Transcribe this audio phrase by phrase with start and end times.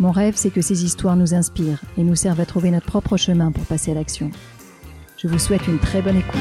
[0.00, 3.16] Mon rêve, c'est que ces histoires nous inspirent et nous servent à trouver notre propre
[3.16, 4.30] chemin pour passer à l'action.
[5.18, 6.40] Je vous souhaite une très bonne écoute.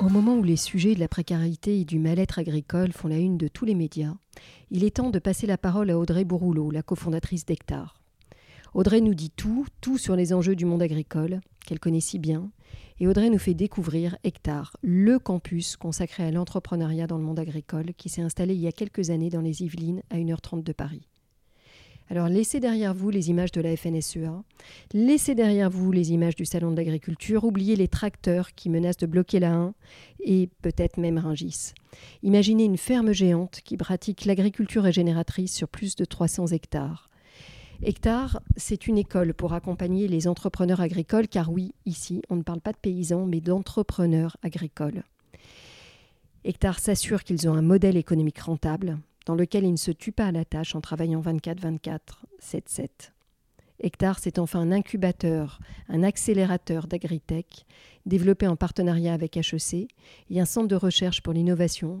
[0.00, 3.38] Au moment où les sujets de la précarité et du mal-être agricole font la une
[3.38, 4.12] de tous les médias,
[4.70, 7.94] il est temps de passer la parole à Audrey Bourroulot, la cofondatrice d'Hectare.
[8.74, 12.50] Audrey nous dit tout, tout sur les enjeux du monde agricole, qu'elle connaît si bien,
[13.02, 17.94] et Audrey nous fait découvrir Hectare, le campus consacré à l'entrepreneuriat dans le monde agricole,
[17.96, 21.08] qui s'est installé il y a quelques années dans les Yvelines, à 1h30 de Paris.
[22.10, 24.44] Alors laissez derrière vous les images de la FNSEA,
[24.92, 29.06] laissez derrière vous les images du Salon de l'agriculture, oubliez les tracteurs qui menacent de
[29.06, 29.74] bloquer la 1
[30.20, 31.72] et peut-être même Ringis.
[32.22, 37.10] Imaginez une ferme géante qui pratique l'agriculture régénératrice sur plus de 300 hectares.
[37.84, 42.60] Hectare, c'est une école pour accompagner les entrepreneurs agricoles, car oui, ici, on ne parle
[42.60, 45.02] pas de paysans, mais d'entrepreneurs agricoles.
[46.44, 50.26] Hectare s'assure qu'ils ont un modèle économique rentable, dans lequel ils ne se tuent pas
[50.26, 51.98] à la tâche en travaillant 24-24,
[52.40, 52.88] 7-7.
[53.80, 55.58] Hectare, c'est enfin un incubateur,
[55.88, 57.66] un accélérateur d'agritech,
[58.06, 59.88] développé en partenariat avec HEC,
[60.30, 61.98] et un centre de recherche pour l'innovation,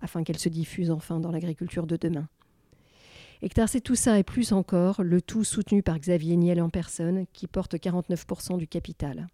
[0.00, 2.28] afin qu'elle se diffuse enfin dans l'agriculture de demain.
[3.42, 7.24] Hectare, c'est tout ça et plus encore, le tout soutenu par Xavier Niel en personne,
[7.32, 9.28] qui porte 49% du capital.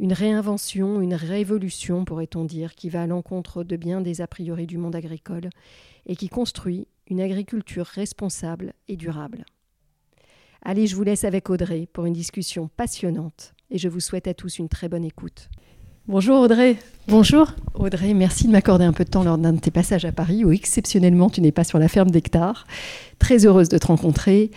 [0.00, 4.66] Une réinvention, une révolution, pourrait-on dire, qui va à l'encontre de bien des a priori
[4.66, 5.50] du monde agricole
[6.06, 9.44] et qui construit une agriculture responsable et durable.
[10.62, 14.34] Allez, je vous laisse avec Audrey pour une discussion passionnante et je vous souhaite à
[14.34, 15.48] tous une très bonne écoute.
[16.08, 16.78] Bonjour Audrey.
[17.06, 17.52] Bonjour.
[17.74, 20.44] Audrey, merci de m'accorder un peu de temps lors d'un de tes passages à Paris
[20.44, 22.66] où exceptionnellement tu n'es pas sur la ferme d'Hectare.
[23.20, 24.50] Très heureuse de te rencontrer.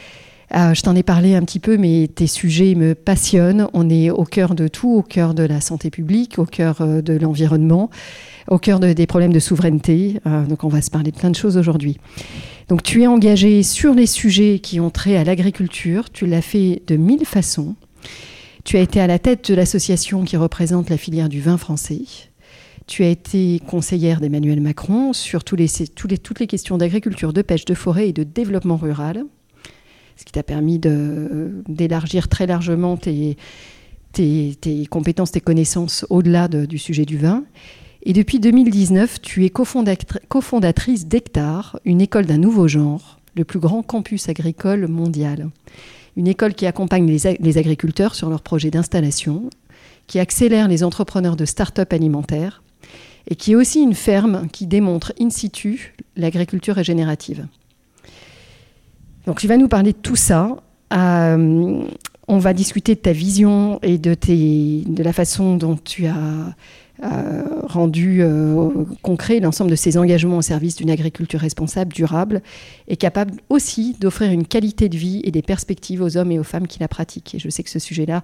[0.55, 3.67] Euh, je t'en ai parlé un petit peu, mais tes sujets me passionnent.
[3.73, 7.03] On est au cœur de tout, au cœur de la santé publique, au cœur euh,
[7.03, 7.91] de l'environnement,
[8.47, 10.19] au cœur des problèmes de souveraineté.
[10.25, 11.97] Euh, donc on va se parler de plein de choses aujourd'hui.
[12.69, 16.09] Donc tu es engagée sur les sujets qui ont trait à l'agriculture.
[16.09, 17.75] Tu l'as fait de mille façons.
[18.65, 22.01] Tu as été à la tête de l'association qui représente la filière du vin français.
[22.87, 28.09] Tu as été conseillère d'Emmanuel Macron sur toutes les questions d'agriculture, de pêche, de forêt
[28.09, 29.23] et de développement rural,
[30.17, 33.37] ce qui t'a permis d'élargir très largement tes,
[34.13, 37.43] tes, compétences, tes connaissances au-delà du sujet du vin.
[38.01, 43.83] Et depuis 2019, tu es cofondatrice d'Hectare, une école d'un nouveau genre, le plus grand
[43.83, 45.51] campus agricole mondial
[46.17, 49.49] une école qui accompagne les, agriculteurs sur leurs projets d'installation,
[50.07, 52.63] qui accélère les entrepreneurs de start-up alimentaires
[53.27, 57.47] et qui est aussi une ferme qui démontre in situ l'agriculture régénérative.
[59.25, 60.57] Donc tu vas nous parler de tout ça.
[60.93, 61.83] Euh,
[62.27, 66.55] on va discuter de ta vision et de, la façon dont tu as
[67.01, 72.41] rendu euh, concret l'ensemble de ses engagements au service d'une agriculture responsable, durable
[72.87, 76.43] et capable aussi d'offrir une qualité de vie et des perspectives aux hommes et aux
[76.43, 77.35] femmes qui la pratiquent.
[77.35, 78.23] Et je sais que ce sujet-là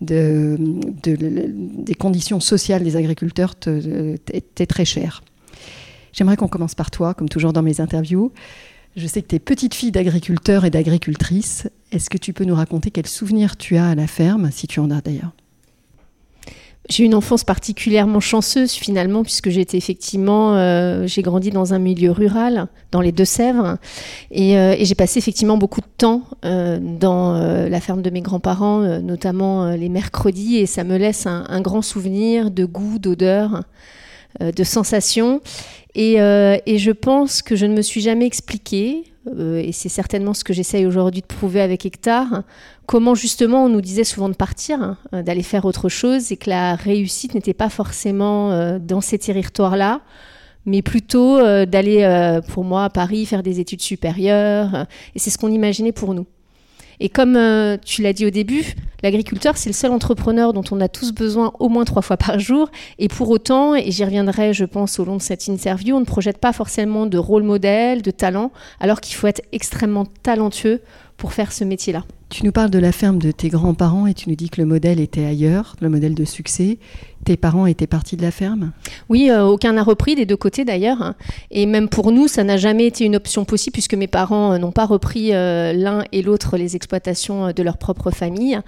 [0.00, 5.22] de, des conditions sociales des agriculteurs t'est très cher.
[6.12, 8.32] J'aimerais qu'on commence par toi, comme toujours dans mes interviews.
[8.96, 11.68] Je sais que tu es petite fille d'agriculteur et d'agricultrice.
[11.92, 14.80] Est-ce que tu peux nous raconter quels souvenirs tu as à la ferme, si tu
[14.80, 15.32] en as d'ailleurs?
[16.88, 22.10] J'ai une enfance particulièrement chanceuse finalement puisque j'étais effectivement, euh, j'ai grandi dans un milieu
[22.10, 23.78] rural, dans les Deux-Sèvres,
[24.30, 28.20] et, euh, et j'ai passé effectivement beaucoup de temps euh, dans la ferme de mes
[28.20, 33.62] grands-parents, notamment les mercredis, et ça me laisse un, un grand souvenir de goût, d'odeur,
[34.40, 35.40] de sensations.
[35.94, 38.26] Et, et, je pense que je ne me suis jamais
[39.26, 42.42] expliqué, et c'est certainement ce que j'essaye aujourd'hui de prouver avec Hectare,
[42.86, 46.36] comment justement on nous disait souvent de partir, hein, euh, d'aller faire autre chose, et
[46.36, 50.00] que la réussite n'était pas forcément euh, dans ces territoires-là,
[50.66, 54.86] mais plutôt euh, d'aller, pour moi, à Paris, faire des études supérieures.
[55.14, 56.26] et c'est ce qu'on imaginait pour nous.
[57.04, 57.36] Et comme
[57.84, 61.52] tu l'as dit au début, l'agriculteur, c'est le seul entrepreneur dont on a tous besoin
[61.58, 62.70] au moins trois fois par jour.
[63.00, 66.04] Et pour autant, et j'y reviendrai, je pense, au long de cette interview, on ne
[66.04, 70.80] projette pas forcément de rôle modèle, de talent, alors qu'il faut être extrêmement talentueux
[71.16, 72.04] pour faire ce métier-là.
[72.28, 74.66] Tu nous parles de la ferme de tes grands-parents et tu nous dis que le
[74.66, 76.78] modèle était ailleurs, le modèle de succès.
[77.24, 78.72] Tes parents étaient partis de la ferme?
[79.08, 81.14] Oui, euh, aucun n'a repris, des deux côtés d'ailleurs.
[81.52, 84.58] Et même pour nous, ça n'a jamais été une option possible puisque mes parents euh,
[84.58, 88.58] n'ont pas repris euh, l'un et l'autre les exploitations de leur propre famille.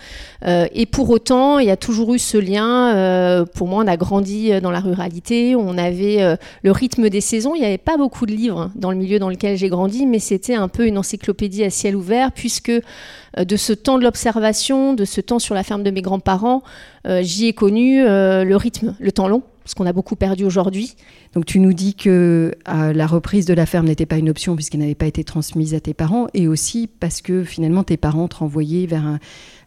[0.44, 3.44] et pour autant, il y a toujours eu ce lien.
[3.54, 7.54] pour moi, on a grandi dans la ruralité, on avait le rythme des saisons.
[7.54, 10.18] Il n'y avait pas beaucoup de livres dans le milieu dans lequel j'ai grandi, mais
[10.18, 12.72] c'était un peu une encyclopédie à ciel ouvert puisque
[13.36, 16.62] de ce temps de l'observation, de ce temps sur la ferme de mes grands-parents,
[17.20, 20.94] j'y ai connu le rythme, le temps long, ce qu'on a beaucoup perdu aujourd'hui.
[21.32, 24.54] Donc tu nous dis que euh, la reprise de la ferme n'était pas une option
[24.54, 28.28] puisqu'elle n'avait pas été transmise à tes parents et aussi parce que finalement tes parents
[28.28, 29.18] te renvoyaient vers un,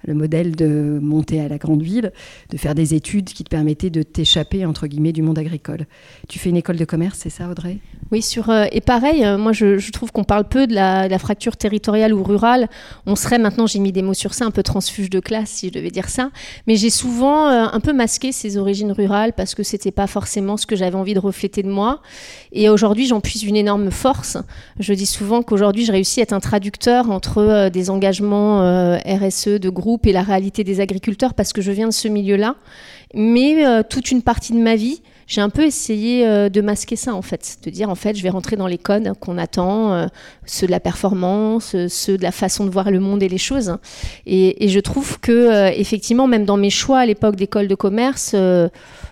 [0.05, 2.11] le modèle de monter à la grande ville,
[2.49, 5.85] de faire des études qui te permettaient de t'échapper, entre guillemets, du monde agricole.
[6.29, 7.79] Tu fais une école de commerce, c'est ça, Audrey?
[8.11, 11.57] Oui, sur, euh, et pareil, euh, moi je, trouve qu'on parle peu de la, fracture
[11.57, 12.69] territoriale ou rurale.
[13.05, 15.67] On serait maintenant, j'ai mis des mots sur ça, un peu transfuge de classe, si
[15.67, 16.29] je devais dire ça.
[16.67, 20.57] Mais j'ai souvent euh, un peu masqué ces origines rurales parce que c'était pas forcément
[20.57, 22.01] ce que j'avais envie de refléter de moi.
[22.51, 24.37] Et aujourd'hui, j'en puise une énorme force.
[24.79, 29.69] Je dis souvent qu'aujourd'hui, je réussis à être un traducteur entre des engagements RSE de
[29.69, 32.55] groupe et la réalité des agriculteurs parce que je viens de ce milieu-là.
[33.13, 36.95] Mais euh, toute une partie de ma vie, j'ai un peu essayé euh, de masquer
[36.95, 39.93] ça en fait, de dire en fait je vais rentrer dans les codes qu'on attend,
[39.93, 40.07] euh,
[40.45, 43.77] ceux de la performance, ceux de la façon de voir le monde et les choses.
[44.25, 48.35] Et, je trouve que effectivement même dans mes choix à l'époque d'école de commerce,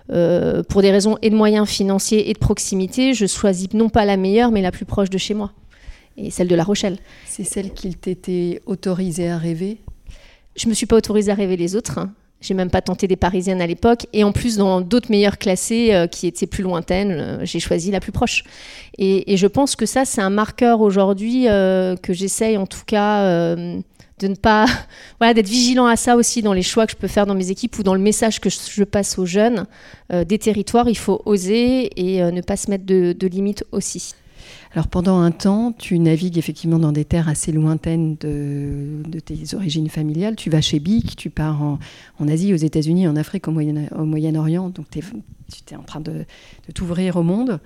[0.08, 4.18] pour des raisons et de moyens financiers et de proximité, je choisis non pas la
[4.18, 5.52] meilleure mais la plus proche de chez moi
[6.18, 6.98] et celle de La Rochelle.
[7.26, 9.82] C'est celle qu'il t'était autorisé à rêver?
[10.56, 12.00] Je me suis pas autorisée à rêver les autres.
[12.46, 14.06] J'ai même pas tenté des parisiennes à l'époque.
[14.14, 17.90] Et en plus, dans d'autres meilleures classées euh, qui étaient plus lointaines, euh, j'ai choisi
[17.90, 18.44] la plus proche.
[19.00, 23.56] Et, je pense que ça, c'est un marqueur aujourd'hui euh, que j'essaye en tout cas
[23.56, 24.66] de ne pas.
[25.20, 27.50] voilà, d'être vigilant à ça aussi dans les choix que je peux faire dans mes
[27.50, 29.66] équipes ou dans le message que je, passe aux jeunes.
[30.12, 34.14] des territoires, il faut oser et ne pas se mettre de, de limites aussi.
[34.76, 39.88] Alors pendant un temps, tu navigues effectivement dans des terres assez lointaines de, tes origines
[39.88, 40.36] familiales.
[40.36, 44.70] Tu vas chez BIC, tu pars en, Asie, aux États-Unis, en Afrique, au Moyen-Orient.
[44.70, 46.26] donc tu es en train de,
[46.74, 47.62] t'ouvrir au monde.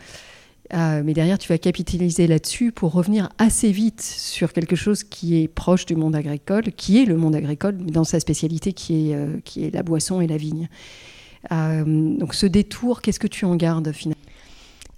[0.75, 5.41] Euh, mais derrière, tu vas capitaliser là-dessus pour revenir assez vite sur quelque chose qui
[5.41, 9.15] est proche du monde agricole, qui est le monde agricole, dans sa spécialité qui est,
[9.15, 9.39] euh,
[9.73, 10.69] la boisson et la vigne.
[11.51, 11.83] Euh,
[12.19, 14.28] donc ce détour, qu'est-ce que tu en gardes finalement?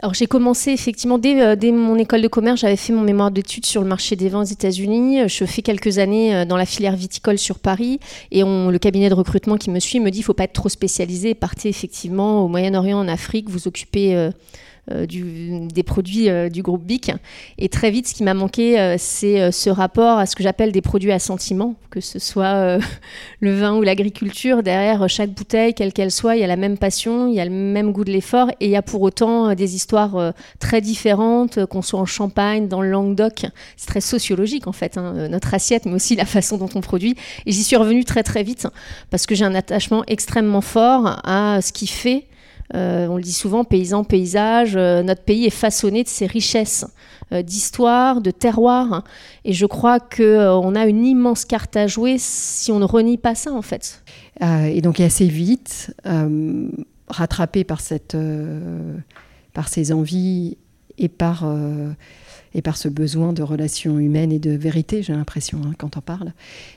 [0.01, 3.29] Alors j'ai commencé effectivement dès, euh, dès, mon école de commerce, j'avais fait mon mémoire
[3.29, 5.29] d'études sur le marché des vins aux États-Unis.
[5.29, 7.99] Je fais quelques années euh, dans la filière viticole sur Paris.
[8.31, 10.69] Et le cabinet de recrutement qui me suit me dit il faut pas être trop
[10.69, 14.31] spécialisé, partez effectivement au Moyen-Orient, en Afrique, vous occupez
[14.91, 17.11] euh, des produits euh, du groupe BIC.
[17.57, 20.71] Et très vite, ce qui m'a manqué, euh, c'est ce rapport à ce que j'appelle
[20.71, 22.79] des produits à sentiment, que ce soit
[23.39, 24.63] le vin ou l'agriculture.
[24.63, 27.45] Derrière chaque bouteille, quelle qu'elle soit, il y a la même passion, il y a
[27.45, 31.65] le même goût de l'effort, et il y a pour autant des histoires très différentes,
[31.65, 33.45] qu'on soit en Champagne, dans le Languedoc.
[33.77, 37.15] C'est très sociologique en fait, hein, notre assiette, mais aussi la façon dont on produit.
[37.45, 38.67] Et j'y suis revenue très très vite,
[39.09, 42.25] parce que j'ai un attachement extrêmement fort à ce qui fait
[42.73, 46.85] euh, on le dit souvent, paysan, paysage, euh, notre pays est façonné de ses richesses
[47.31, 49.03] euh, d'histoire, de terroir.
[49.45, 53.35] Et je crois qu'on a une immense carte à jouer si on ne renie pas
[53.35, 54.03] ça, en fait.
[54.41, 55.93] et donc, assez vite,
[57.07, 58.17] rattrapé par, cette,
[59.53, 60.57] par ces envies
[60.97, 61.45] et par,
[62.53, 66.01] et par ce besoin de relations humaines et de vérité, j'ai l'impression, hein, quand on
[66.01, 66.33] parle,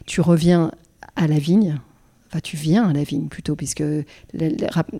[0.06, 0.72] tu reviens
[1.16, 1.78] à la vigne,
[2.40, 3.82] tu viens à la vigne plutôt, puisque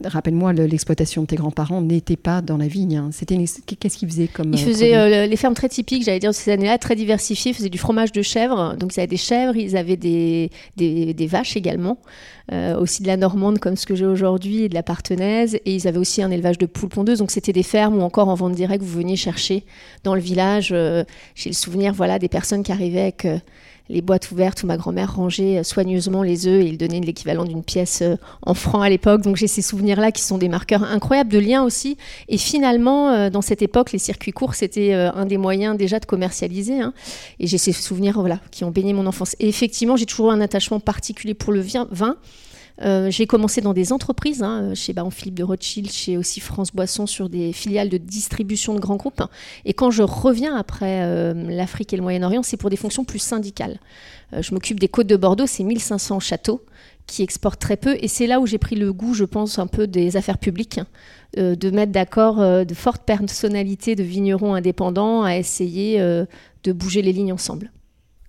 [0.04, 2.96] rappelle-moi, l'exploitation de tes grands-parents n'était pas dans la vigne.
[2.96, 3.10] Hein.
[3.12, 6.30] C'était qu'est-ce qu'ils faisaient comme Ils euh, faisaient euh, les fermes très typiques, j'allais dire
[6.30, 7.52] de ces années-là, très diversifiées.
[7.52, 11.26] Ils faisaient du fromage de chèvre, donc ils avaient des chèvres, ils avaient des, des,
[11.26, 11.98] vaches également,
[12.52, 15.74] euh, aussi de la normande comme ce que j'ai aujourd'hui et de la partenaise, et
[15.74, 17.18] ils avaient aussi un élevage de poules pondeuses.
[17.18, 19.64] Donc c'était des fermes ou encore en vente directe, vous veniez chercher
[20.04, 20.68] dans le village.
[21.34, 23.26] j'ai le souvenir, voilà, des personnes qui arrivaient avec
[23.90, 27.44] les boîtes ouvertes où ma grand-mère rangeait euh, soigneusement les œufs et il donnait l'équivalent
[27.44, 29.20] d'une pièce euh, en francs à l'époque.
[29.22, 31.98] Donc j'ai ces souvenirs-là qui sont des marqueurs incroyables de liens aussi.
[32.28, 36.06] Et finalement, euh, dans cette époque, les circuits courts, c'était un des moyens déjà de
[36.06, 36.80] commercialiser.
[36.80, 36.94] Hein.
[37.40, 39.36] Et j'ai ces souvenirs voilà, qui ont baigné mon enfance.
[39.38, 42.16] Et effectivement, j'ai toujours un attachement particulier pour le vin.
[42.82, 46.72] Euh, j'ai commencé dans des entreprises, hein, chez Baron Philippe de Rothschild, chez aussi France
[46.72, 49.22] Boisson, sur des filiales de distribution de grands groupes.
[49.64, 53.20] Et quand je reviens après euh, l'Afrique et le Moyen-Orient, c'est pour des fonctions plus
[53.20, 53.78] syndicales.
[54.32, 56.62] Euh, je m'occupe des côtes de Bordeaux, c'est 1500 châteaux
[57.06, 57.96] qui exportent très peu.
[58.00, 60.80] Et c'est là où j'ai pris le goût, je pense, un peu des affaires publiques,
[61.36, 67.34] de mettre d'accord de fortes personnalités de vignerons indépendants à essayer de bouger les lignes
[67.34, 67.70] ensemble.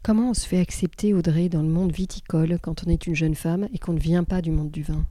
[0.05, 3.33] Comment on se fait accepter, Audrey, dans le monde viticole quand on est une jeune
[3.33, 5.03] femme et qu'on ne vient pas du monde du vin?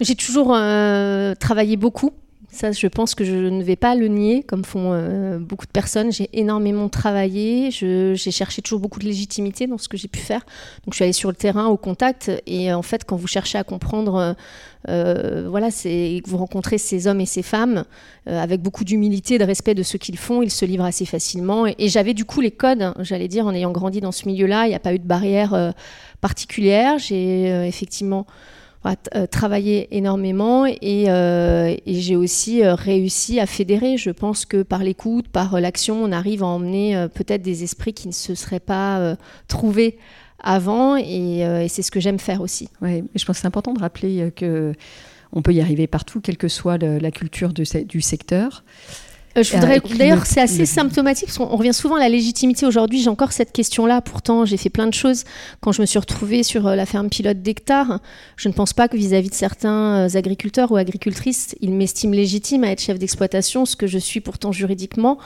[0.00, 2.10] J'ai toujours euh, travaillé beaucoup
[2.52, 5.70] ça, je pense que je ne vais pas le nier, comme font euh, beaucoup de
[5.70, 6.12] personnes.
[6.12, 10.40] J'ai énormément travaillé, j'ai cherché toujours beaucoup de légitimité dans ce que j'ai pu faire.
[10.84, 12.30] Donc, je suis allée sur le terrain, au contact.
[12.46, 14.36] Et euh, en fait, quand vous cherchez à comprendre,
[14.90, 17.84] euh, voilà, c'est que vous rencontrez ces hommes et ces femmes
[18.26, 21.66] avec beaucoup d'humilité, de respect de ce qu'ils font, ils se livrent assez facilement.
[21.66, 24.68] Et, j'avais du coup les codes, j'allais dire, en ayant grandi dans ce milieu-là, il
[24.68, 25.72] n'y a pas eu de barrière
[26.20, 26.98] particulière.
[26.98, 28.26] J'ai effectivement
[29.14, 33.96] euh, travaillé énormément euh, et, j'ai aussi euh, réussi à fédérer.
[33.96, 38.08] Je pense que par l'écoute, par l'action, on arrive à emmener peut-être des esprits qui
[38.08, 39.98] ne se seraient pas trouvés
[40.42, 42.68] avant et, c'est ce que j'aime faire aussi.
[42.80, 44.72] Ouais, je pense que c'est important de rappeler que
[45.32, 48.64] on peut y arriver partout, quelle que soit la culture du secteur.
[49.36, 52.66] Euh, je voudrais, euh, d'ailleurs, c'est assez symptomatique parce qu'on revient souvent à la légitimité.
[52.66, 54.00] Aujourd'hui, j'ai encore cette question-là.
[54.00, 55.24] Pourtant, j'ai fait plein de choses.
[55.60, 58.00] Quand je me suis retrouvée sur euh, la ferme pilote d'hectares,
[58.36, 62.70] je ne pense pas que vis-à-vis de certains agriculteurs ou agricultrices, ils m'estiment légitime à
[62.70, 65.18] être chef d'exploitation, ce que je suis pourtant juridiquement.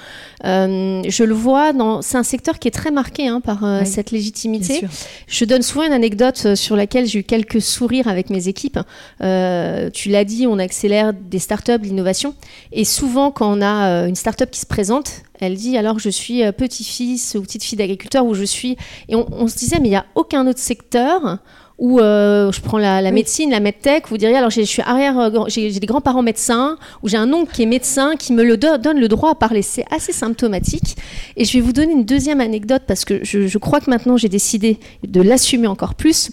[0.44, 2.02] je le vois, dans...
[2.02, 4.82] c'est un secteur qui est très marqué hein, par cette légitimité.
[5.26, 8.78] Je donne souvent une anecdote sur laquelle j'ai eu quelques sourires avec mes équipes.
[9.20, 12.34] tu l'as dit, on accélère des startups, l'innovation.
[12.72, 16.10] Et souvent, quand on a euh, une start-up qui se présente, elle dit alors je
[16.10, 18.76] suis euh, petit-fils ou petite-fille d'agriculteur ou je suis.
[19.08, 21.38] Et on, se disait mais il n'y a aucun autre secteur
[21.78, 25.70] où euh, je prends la, médecine, la medtech, vous diriez alors je suis arrière, j'ai
[25.70, 29.08] des grands-parents médecins, ou j'ai un oncle qui est médecin qui me le donne le
[29.08, 29.62] droit à parler.
[29.62, 30.96] C'est assez symptomatique.
[31.36, 34.16] Et je vais vous donner une deuxième anecdote parce que je, je crois que maintenant
[34.16, 36.30] j'ai décidé de l'assumer encore plus.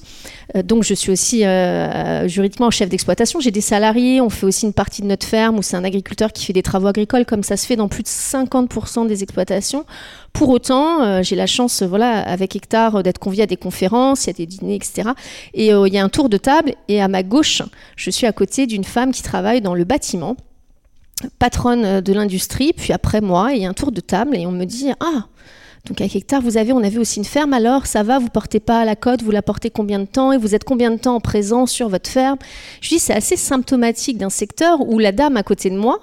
[0.55, 3.39] Euh, donc je suis aussi euh, juridiquement chef d'exploitation.
[3.39, 6.31] J'ai des salariés, on fait aussi une partie de notre ferme où c'est un agriculteur
[6.31, 9.85] qui fait des travaux agricoles comme ça se fait dans plus de 50% des exploitations.
[10.33, 14.27] Pour autant, euh, j'ai la chance, voilà, avec Hectare, d'être convié à des conférences, il
[14.27, 15.11] y a des dîners, etc.
[15.53, 17.61] Et il y a un tour de table et à ma gauche,
[17.95, 20.35] je suis à côté d'une femme qui travaille dans le bâtiment
[21.39, 24.51] patronne de l'industrie, puis après moi, il y a un tour de table et on
[24.51, 25.27] me dit Ah,
[25.85, 27.53] donc avec hectare, vous avez, on a vu aussi une ferme.
[27.53, 30.37] Alors ça va, vous portez pas la cote, vous la portez combien de temps et
[30.37, 32.37] vous êtes combien de temps en sur votre ferme?
[32.81, 35.99] Je dis c'est assez symptomatique d'un secteur où la dame à côté de moi,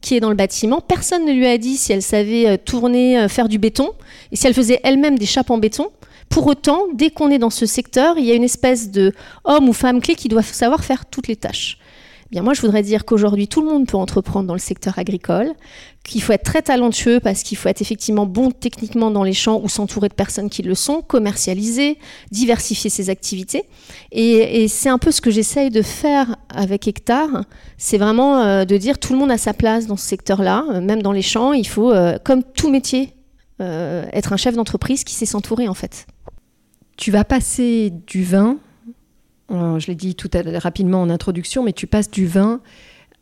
[0.00, 3.18] qui est dans le bâtiment, personne ne lui a dit si elle savait euh, tourner,
[3.18, 3.90] euh, faire du béton
[4.32, 5.88] et si elle faisait elle-même des chapes en béton.
[6.28, 9.12] Pour autant, dès qu'on est dans ce secteur, il y a une espèce de
[9.44, 11.78] homme ou femme clé qui doit savoir faire toutes les tâches.
[12.30, 15.52] Bien, moi, je voudrais dire qu'aujourd'hui, tout le monde peut entreprendre dans le secteur agricole,
[16.04, 19.60] qu'il faut être très talentueux parce qu'il faut être effectivement bon techniquement dans les champs
[19.62, 21.98] ou s'entourer de personnes qui le sont, commercialiser,
[22.30, 23.64] diversifier ses activités.
[24.10, 27.44] Et, c'est un peu ce que j'essaye de faire avec Hectare.
[27.76, 30.80] C'est vraiment euh, de dire tout le monde a sa place dans ce secteur-là, euh,
[30.80, 31.52] même dans les champs.
[31.52, 33.14] Il faut, euh, comme tout métier,
[33.62, 36.06] être un chef d'entreprise qui sait s'entourer en fait.
[36.96, 38.56] Tu vas passer du vin
[39.50, 42.60] je l'ai dit tout à, rapidement en introduction, mais tu passes du vin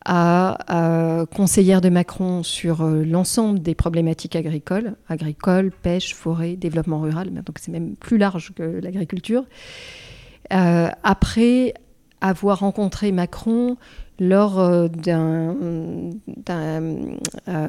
[0.04, 7.30] à, conseillère de Macron sur euh, l'ensemble des problématiques agricoles, agricole, pêche, forêt, développement rural,
[7.32, 9.44] donc c'est même plus large que l'agriculture.
[10.52, 11.74] Euh, après
[12.20, 13.76] avoir rencontré Macron
[14.18, 14.88] lors euh,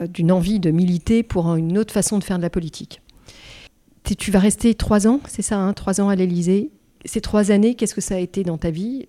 [0.08, 3.02] d'une envie de militer pour une autre façon de faire de la politique.
[4.18, 6.72] Tu vas rester trois ans, c'est ça, hein, trois ans à l'Élysée
[7.06, 9.08] ces trois années, qu'est-ce que ça a été dans ta vie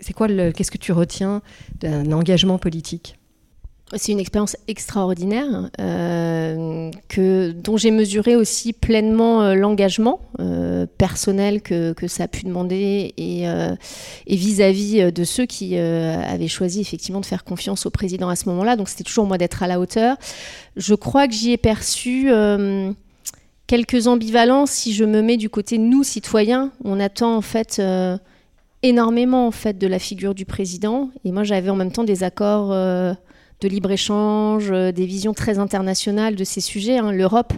[0.00, 1.42] C'est quoi Qu'est-ce que tu retiens
[1.80, 3.16] d'un engagement politique
[3.96, 11.60] c'est une expérience extraordinaire euh, que, dont j'ai mesuré aussi pleinement euh, l'engagement euh, personnel
[11.60, 17.20] que, que, ça a pu demander et, et vis-à-vis de ceux qui avaient choisi effectivement
[17.20, 18.76] de faire confiance au président à ce moment-là.
[18.76, 20.16] Donc c'était toujours moi d'être à la hauteur.
[20.76, 22.30] Je crois que j'y ai perçu
[23.70, 26.72] quelques ambivalences si je me mets du côté nous citoyens.
[26.82, 28.18] On attend en fait euh,
[28.82, 31.10] énormément en fait de la figure du président.
[31.24, 33.14] Et moi j'avais en même temps des accords euh,
[33.60, 36.98] de libre échange, euh, des visions très internationales de ces sujets.
[36.98, 37.12] Hein.
[37.12, 37.52] L'Europe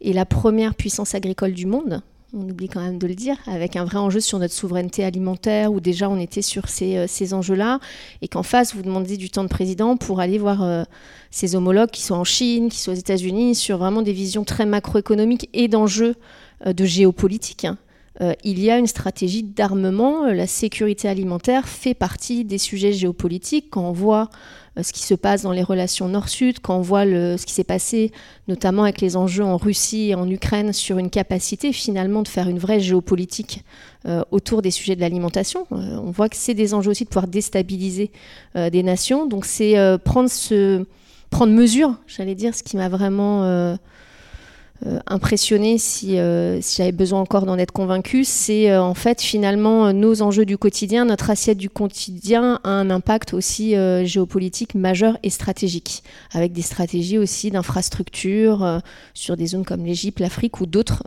[0.00, 2.02] est la première puissance agricole du monde
[2.32, 5.72] on oublie quand même de le dire, avec un vrai enjeu sur notre souveraineté alimentaire,
[5.72, 7.78] où déjà on était sur ces, euh, enjeux-là,
[8.22, 10.84] et qu'en face, vous demandez du temps de président pour aller voir euh,
[11.30, 14.66] ses homologues, qui soient en Chine, qui soient aux États-Unis, sur vraiment des visions très
[14.66, 16.16] macroéconomiques et d'enjeux
[16.66, 17.64] euh, de géopolitique.
[17.64, 17.78] Hein.
[18.44, 20.24] Il y a une stratégie d'armement.
[20.26, 23.68] La sécurité alimentaire fait partie des sujets géopolitiques.
[23.70, 24.30] Quand on voit
[24.78, 27.64] euh, ce qui se passe dans les relations nord-sud, quand on voit ce qui s'est
[27.64, 28.12] passé
[28.48, 32.48] notamment avec les enjeux en Russie et en Ukraine sur une capacité finalement de faire
[32.48, 33.64] une vraie géopolitique
[34.06, 35.66] euh, autour des sujets de l'alimentation.
[35.72, 38.10] Euh, on voit que c'est des enjeux aussi de pouvoir déstabiliser
[38.54, 39.26] des nations.
[39.26, 43.76] Donc c'est prendre, mesure, j'allais dire, ce qui m'a vraiment euh,
[45.06, 49.92] impressionné si, euh, si j'avais besoin encore d'en être convaincu, c'est euh, en fait finalement
[49.92, 55.30] nos enjeux du quotidien, notre assiette du quotidien a un impact aussi géopolitique majeur et
[55.30, 56.02] stratégique,
[56.32, 58.80] avec des stratégies aussi d'infrastructure
[59.14, 61.02] sur des zones comme l'Égypte, l'Afrique ou d'autres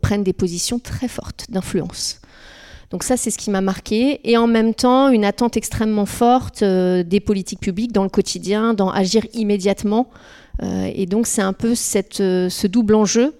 [0.00, 2.20] prennent des positions très fortes d'influence.
[2.90, 4.20] Donc ça, c'est ce qui m'a marqué.
[4.30, 8.90] Et en même temps, une attente extrêmement forte des politiques publiques dans le quotidien, dans
[8.90, 11.74] agir immédiatement euh, et donc c'est un peu
[12.20, 13.34] euh, ce double enjeu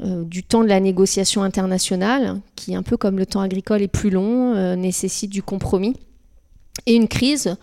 [0.00, 3.88] euh, du temps de la négociation internationale, qui un peu comme le temps agricole est
[3.88, 5.96] plus long, nécessite du compromis,
[6.84, 7.56] et une crise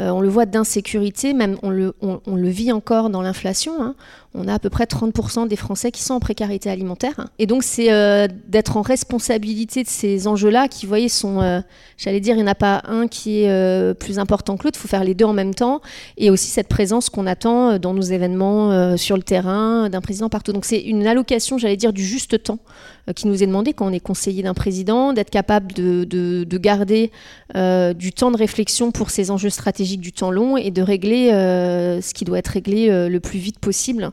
[0.00, 1.92] euh, on le voit d'insécurité, même on le,
[2.48, 3.82] vit encore dans l'inflation.
[3.82, 3.94] Hein.
[4.34, 7.26] On a à peu près 30% des Français qui sont en précarité alimentaire.
[7.40, 11.60] Et donc c'est euh, d'être en responsabilité de ces enjeux-là qui, vous voyez, sont, euh,
[11.96, 14.82] j'allais dire, il n'y en a pas un qui est plus important que l'autre, il
[14.82, 15.80] faut faire les deux en même temps.
[16.16, 20.52] Et aussi cette présence qu'on attend dans nos événements sur le terrain, d'un président partout.
[20.52, 22.60] Donc c'est une allocation, j'allais dire, du juste temps
[23.14, 27.10] qui nous est demandé quand on est conseiller d'un président, d'être capable de, garder
[27.54, 32.00] du temps de réflexion pour ces enjeux stratégiques du temps long et de régler euh,
[32.00, 34.10] ce qui doit être réglé euh, le plus vite possible,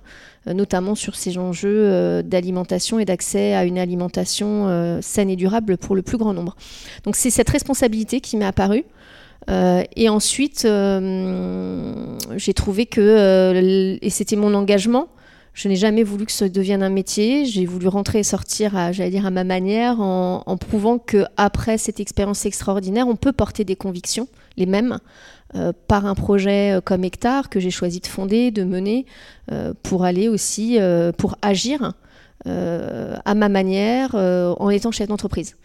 [0.47, 5.95] euh, notamment sur ces enjeux d'alimentation et d'accès à une alimentation saine et durable pour
[5.95, 6.55] le plus grand nombre.
[7.03, 8.85] Donc c'est cette responsabilité qui m'est apparue.
[9.47, 10.67] et ensuite,
[12.35, 15.07] j'ai trouvé que, et c'était mon engagement,
[15.55, 17.45] je n'ai jamais voulu que ça devienne un métier.
[17.45, 21.25] J'ai voulu rentrer et sortir, à, j'allais dire, à ma manière, en, en prouvant que
[21.37, 24.99] après cette expérience extraordinaire, on peut porter des convictions, les mêmes,
[25.55, 29.05] euh, par un projet euh, comme Hectare que j'ai choisi de fonder, de mener,
[29.51, 30.77] euh, pour aller aussi,
[31.17, 31.93] pour agir
[32.45, 35.55] à ma manière en étant chef d'entreprise.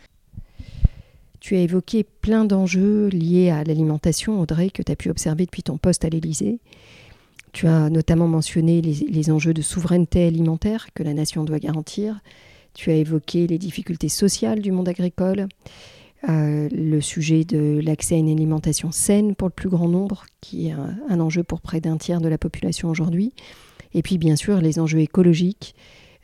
[1.41, 5.63] Tu as évoqué plein d'enjeux liés à l'alimentation, Audrey, que tu as pu observer depuis
[5.63, 6.59] ton poste à l'Élysée.
[7.53, 12.21] Tu as notamment mentionné les, enjeux de souveraineté alimentaire que la nation doit garantir.
[12.75, 15.49] Tu as évoqué les difficultés sociales du monde agricole.
[16.29, 20.69] Euh, le sujet de l'accès à une alimentation saine pour le plus grand nombre, qui
[20.69, 20.75] est
[21.09, 23.33] un, enjeu pour près d'un tiers de la population aujourd'hui.
[23.95, 25.75] Et puis bien sûr les enjeux écologiques,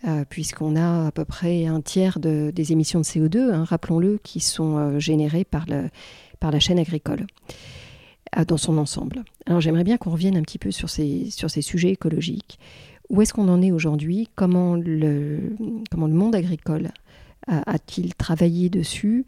[0.07, 4.38] euh, puisqu'on a à peu près un tiers des émissions de CO2, hein, rappelons-le, qui
[4.40, 7.27] sont euh, générées par la chaîne agricole
[8.44, 9.25] dans son ensemble.
[9.46, 12.59] Alors j'aimerais bien qu'on revienne un petit peu sur ces, sur ces sujets écologiques.
[13.09, 14.29] Où est-ce qu'on en est aujourd'hui?
[14.35, 15.57] Comment le,
[15.90, 16.90] comment le monde agricole
[17.46, 19.25] a-t-il travaillé dessus?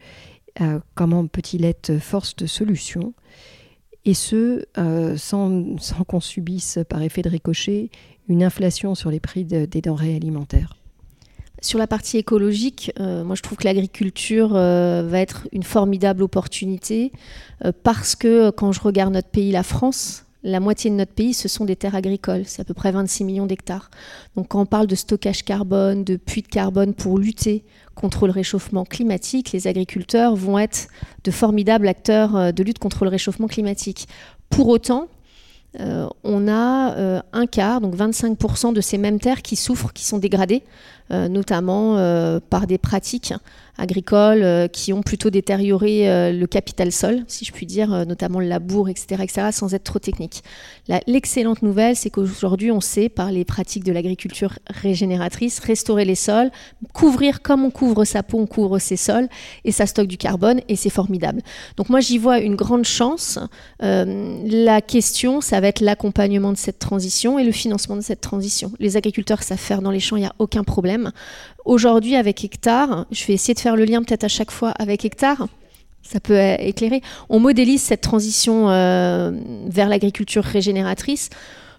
[0.60, 3.14] Euh, comment peut-il être force de solution?
[4.04, 7.90] Et ce, euh, sans, qu'on subisse par effet de ricochet
[8.28, 10.77] une inflation sur les prix des denrées alimentaires.
[11.60, 17.12] Sur la partie écologique, euh, moi je trouve que l'agriculture va être une formidable opportunité
[17.82, 21.48] parce que quand je regarde notre pays, la France, la moitié de notre pays, ce
[21.48, 22.42] sont des terres agricoles.
[22.46, 23.90] C'est à peu près 26 millions d'hectares.
[24.36, 28.32] Donc quand on parle de stockage carbone, de puits de carbone pour lutter contre le
[28.32, 30.88] réchauffement climatique, les agriculteurs vont être
[31.24, 34.06] de formidables acteurs euh, de lutte contre le réchauffement climatique.
[34.48, 35.08] Pour autant,
[35.80, 40.04] euh, on a euh, un quart, donc 25% de ces mêmes terres qui souffrent, qui
[40.04, 40.62] sont dégradées,
[41.10, 41.96] notamment
[42.50, 43.32] par des pratiques
[43.78, 48.04] agricoles euh, qui ont plutôt détérioré euh, le capital sol, si je puis dire, euh,
[48.04, 50.42] notamment le labour, etc., etc., sans être trop technique.
[51.06, 56.50] L'excellente nouvelle, c'est qu'aujourd'hui, on sait, par les pratiques de l'agriculture régénératrice, restaurer les sols,
[56.92, 59.28] couvrir comme on couvre sa peau, on couvre ses sols,
[59.64, 61.42] et ça stocke du carbone, et c'est formidable.
[61.76, 63.38] Donc moi, j'y vois une grande chance.
[63.80, 68.72] la question, ça va être l'accompagnement de cette transition et le financement de cette transition.
[68.78, 71.12] Les agriculteurs savent faire dans les champs, il n'y a aucun problème.
[71.64, 75.04] Aujourd'hui, avec Hectare, je vais essayer de faire le lien peut-être à chaque fois avec
[75.04, 75.48] Hectare.
[76.02, 77.02] Ça peut éclairer.
[77.28, 79.32] On modélise cette transition euh,
[79.66, 81.28] vers l'agriculture régénératrice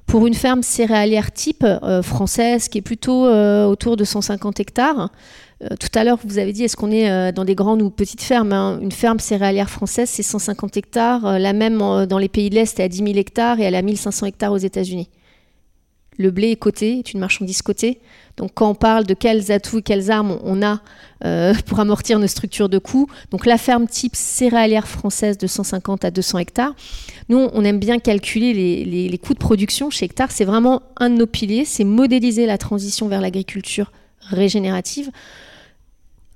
[0.05, 5.09] pour une ferme céréalière type euh, française qui est plutôt euh, autour de 150 hectares.
[5.79, 8.53] tout à l'heure, vous avez dit, est-ce qu'on est dans des grandes ou petites fermes
[8.53, 8.79] hein?
[8.81, 11.39] Une ferme céréalière française, c'est 150 hectares.
[11.39, 13.81] la même dans les pays de l'Est est à 10 000 hectares et elle a
[13.81, 15.09] 1500 hectares aux États-Unis.
[16.19, 17.99] Le blé est coté, est une marchandise cotée.
[18.37, 20.81] Donc quand on parle de quels atouts et quelles armes on a
[21.25, 26.05] euh, pour amortir nos structures de coûts, donc la ferme type céréalière française de 150
[26.05, 26.75] à 200 hectares,
[27.29, 30.31] nous on aime bien calculer les, coûts de production chez hectare.
[30.31, 35.09] C'est vraiment un de nos piliers, c'est modéliser la transition vers l'agriculture régénérative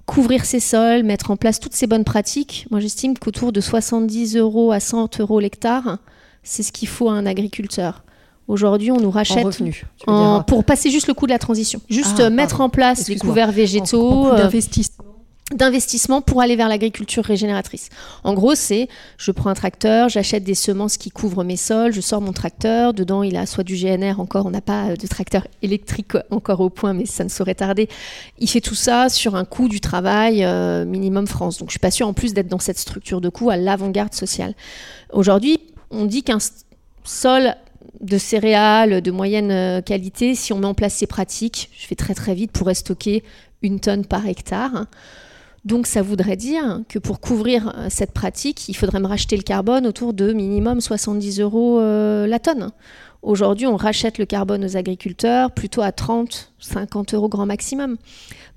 [0.05, 2.67] couvrir ses sols, mettre en place toutes ces bonnes pratiques.
[2.71, 5.97] Moi, j'estime qu'autour de 70 euros à 100 euros l'hectare,
[6.43, 8.03] c'est ce qu'il faut à un agriculteur.
[8.47, 9.47] Aujourd'hui, on nous rachète
[10.47, 13.17] pour passer juste le coût de la transition, juste ah, euh, mettre en place les
[13.17, 14.27] couverts végétaux.
[14.33, 15.05] Euh, d'investissement.
[15.55, 17.87] d'investissement pour aller vers l'agriculture régénératrice.
[18.25, 22.01] En gros, c'est je prends un tracteur, j'achète des semences qui couvrent mes sols, je
[22.01, 25.47] sors mon tracteur, dedans il a soit du GNR encore, on n'a pas de tracteur
[25.61, 27.87] électrique encore au point, mais ça ne saurait tarder.
[28.39, 31.59] Il fait tout ça sur un coût du travail euh, minimum France.
[31.59, 34.13] Donc je suis pas sûre en plus d'être dans cette structure de coût à l'avant-garde
[34.13, 34.53] sociale.
[35.13, 36.39] Aujourd'hui, on dit qu'un
[37.05, 37.55] sol
[38.01, 41.95] de céréales de moyenne euh, qualité, si on met en place ces pratiques, je fais
[41.95, 43.23] très très vite, pourrait stocker
[43.61, 44.85] une tonne par hectare.
[45.65, 49.43] Donc ça voudrait dire que pour couvrir euh, cette pratique, il faudrait me racheter le
[49.43, 52.71] carbone autour de minimum 70 euros euh, la tonne.
[53.21, 57.95] Aujourd'hui, on rachète le carbone aux agriculteurs plutôt à 30, 50 euros grand maximum.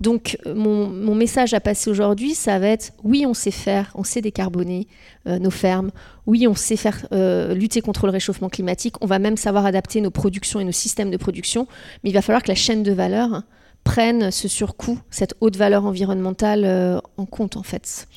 [0.01, 4.03] Donc euh, mon, message à passer aujourd'hui, ça va être oui, on sait faire, on
[4.03, 4.89] sait décarboner
[5.27, 5.91] nos fermes,
[6.27, 7.07] oui, on sait faire
[7.55, 11.11] lutter contre le réchauffement climatique, on va même savoir adapter nos productions et nos systèmes
[11.11, 11.67] de production,
[12.05, 13.43] mais il va falloir que la chaîne de valeur
[13.87, 18.09] prennent ce surcoût, cette haute valeur environnementale euh, en compte en fait.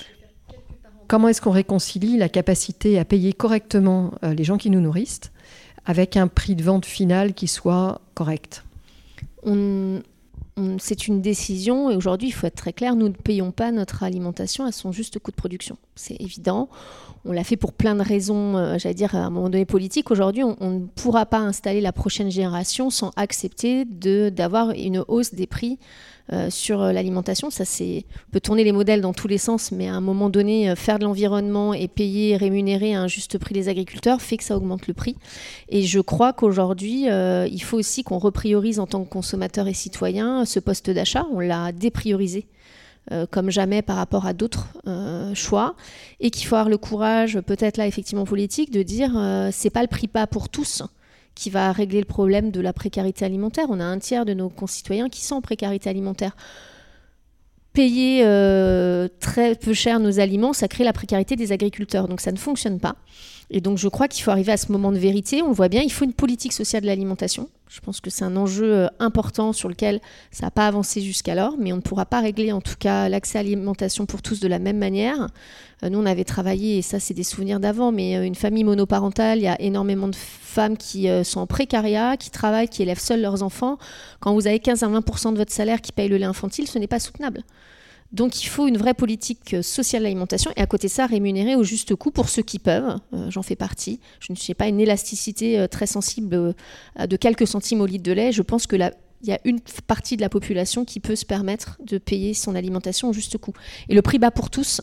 [1.07, 5.31] Comment est-ce qu'on réconcilie la capacité à payer correctement euh, les gens qui nous nourrissent
[5.85, 8.63] avec un prix de vente final qui soit correct?
[10.79, 14.03] C'est une décision et aujourd'hui, il faut être très clair, nous ne payons pas notre
[14.03, 15.77] alimentation à son juste coût de production.
[15.95, 16.69] C'est évident.
[17.25, 20.09] On l'a fait pour plein de raisons, euh, j'allais dire, à un moment donné politique.
[20.11, 25.47] Aujourd'hui, on, ne pourra pas installer la prochaine génération sans accepter d'avoir une hausse des
[25.47, 25.77] prix
[26.31, 27.49] euh, sur euh, l'alimentation.
[27.49, 30.29] Ça, c'est, on peut tourner les modèles dans tous les sens, mais à un moment
[30.29, 34.43] donné, faire de l'environnement et payer, rémunérer à un juste prix les agriculteurs fait que
[34.43, 35.15] ça augmente le prix.
[35.69, 40.45] Et je crois qu'aujourd'hui, il faut aussi qu'on repriorise en tant que consommateur et citoyen
[40.45, 41.25] ce poste d'achat.
[41.31, 42.47] On l'a dépriorisé
[43.11, 45.75] euh, comme jamais par rapport à d'autres euh, choix,
[46.19, 49.81] et qu'il faut avoir le courage, peut-être là effectivement politique, de dire euh, c'est pas
[49.81, 50.83] le prix pas pour tous
[51.39, 53.67] qui va régler le problème de la précarité alimentaire.
[53.69, 56.35] On a un tiers de nos concitoyens qui sont en précarité alimentaire.
[57.71, 58.23] Payer
[59.21, 62.81] très peu cher nos aliments, ça crée la précarité des agriculteurs, donc ça ne fonctionne
[62.81, 62.97] pas.
[63.51, 65.41] Et donc je crois qu'il faut arriver à ce moment de vérité.
[65.41, 67.49] On le voit bien, il faut une politique sociale de l'alimentation.
[67.69, 71.53] Je pense que c'est un enjeu euh, important sur lequel ça n'a pas avancé jusqu'alors,
[71.59, 74.47] mais on ne pourra pas régler en tout cas l'accès à l'alimentation pour tous de
[74.47, 75.27] la même manière.
[75.83, 78.63] Euh, nous, on avait travaillé, et ça c'est des souvenirs d'avant, mais euh, une famille
[78.63, 82.99] monoparentale, il y a énormément de femmes qui sont en précariat, qui travaillent, qui élèvent
[82.99, 83.77] seules leurs enfants.
[84.19, 86.79] Quand vous avez 15 à 20% de votre salaire qui paye le lait infantile, ce
[86.79, 87.43] n'est pas soutenable.
[88.11, 91.55] Donc il faut une vraie politique euh, sociale d'alimentation et à côté de ça rémunérer
[91.55, 92.97] au juste coût pour ceux qui peuvent.
[93.13, 93.99] Euh, j'en fais partie.
[94.19, 96.55] Je ne suis pas une élasticité euh, très sensible
[96.99, 98.31] de quelques centimes au litre de lait.
[98.31, 98.75] Je pense que
[99.21, 102.55] il y a une partie de la population qui peut se permettre de payer son
[102.55, 103.53] alimentation au juste coût.
[103.89, 104.81] Et le prix bas pour tous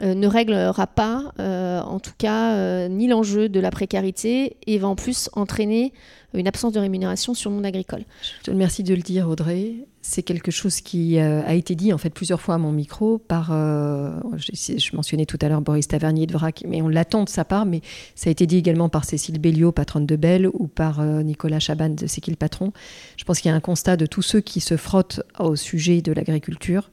[0.00, 5.30] ne réglera pas, en tout cas, ni l'enjeu de la précarité et va en plus
[5.34, 5.92] entraîner
[6.34, 8.04] une absence de rémunération sur le monde agricole.
[8.40, 9.74] Je te remercie de le dire, Audrey.
[10.02, 13.18] C'est quelque chose qui euh, a été dit en fait plusieurs fois à mon micro
[13.18, 17.28] par, euh, je, mentionnais tout à l'heure Boris Tavernier de VRAC, mais on l'attend de
[17.28, 17.80] sa part, mais
[18.14, 21.60] ça a été dit également par Cécile Béliot, patronne de Belle, ou par euh, Nicolas
[21.60, 22.72] Chaban de C'est qui le patron.
[23.16, 26.00] Je pense qu'il y a un constat de tous ceux qui se frottent au sujet
[26.00, 26.90] de l'agriculture.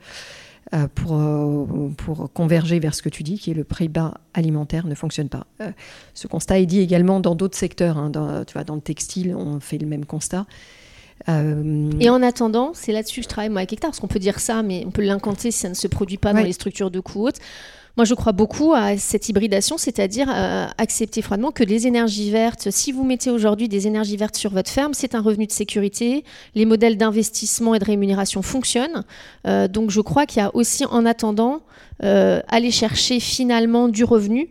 [0.73, 4.15] Euh, pour, euh, pour converger vers ce que tu dis, qui est le prix bas
[4.34, 5.45] alimentaire, ne fonctionne pas.
[5.62, 5.69] Euh,
[6.15, 7.99] ce constat est dit également dans d'autres secteurs.
[7.99, 10.47] Hein, dans, tu vois, dans le textile, on fait le même constat.
[11.28, 14.39] Et en attendant, c'est là-dessus que je travaille moi avec Hectare, parce qu'on peut dire
[14.39, 16.99] ça, mais on peut l'incanter si ça ne se produit pas dans les structures de
[16.99, 17.39] coûts hautes.
[17.97, 22.69] Moi, je crois beaucoup à cette hybridation, c'est-à-dire euh, accepter froidement que les énergies vertes,
[22.69, 26.25] si vous mettez aujourd'hui des énergies vertes sur votre ferme, c'est un revenu de sécurité.
[26.55, 29.05] Les modèles d'investissement et de rémunération fonctionnent.
[29.47, 31.62] Euh, donc, je crois qu'il y a aussi, en attendant,
[32.03, 34.49] euh, aller chercher finalement du revenu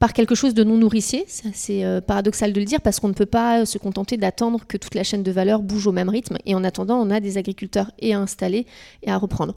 [0.00, 1.24] par quelque chose de non nourricier.
[1.28, 4.96] C'est paradoxal de le dire parce qu'on ne peut pas se contenter d'attendre que toute
[4.96, 6.38] la chaîne de valeur bouge au même rythme.
[6.46, 8.66] Et en attendant, on a des agriculteurs et à installer
[9.02, 9.54] et à reprendre.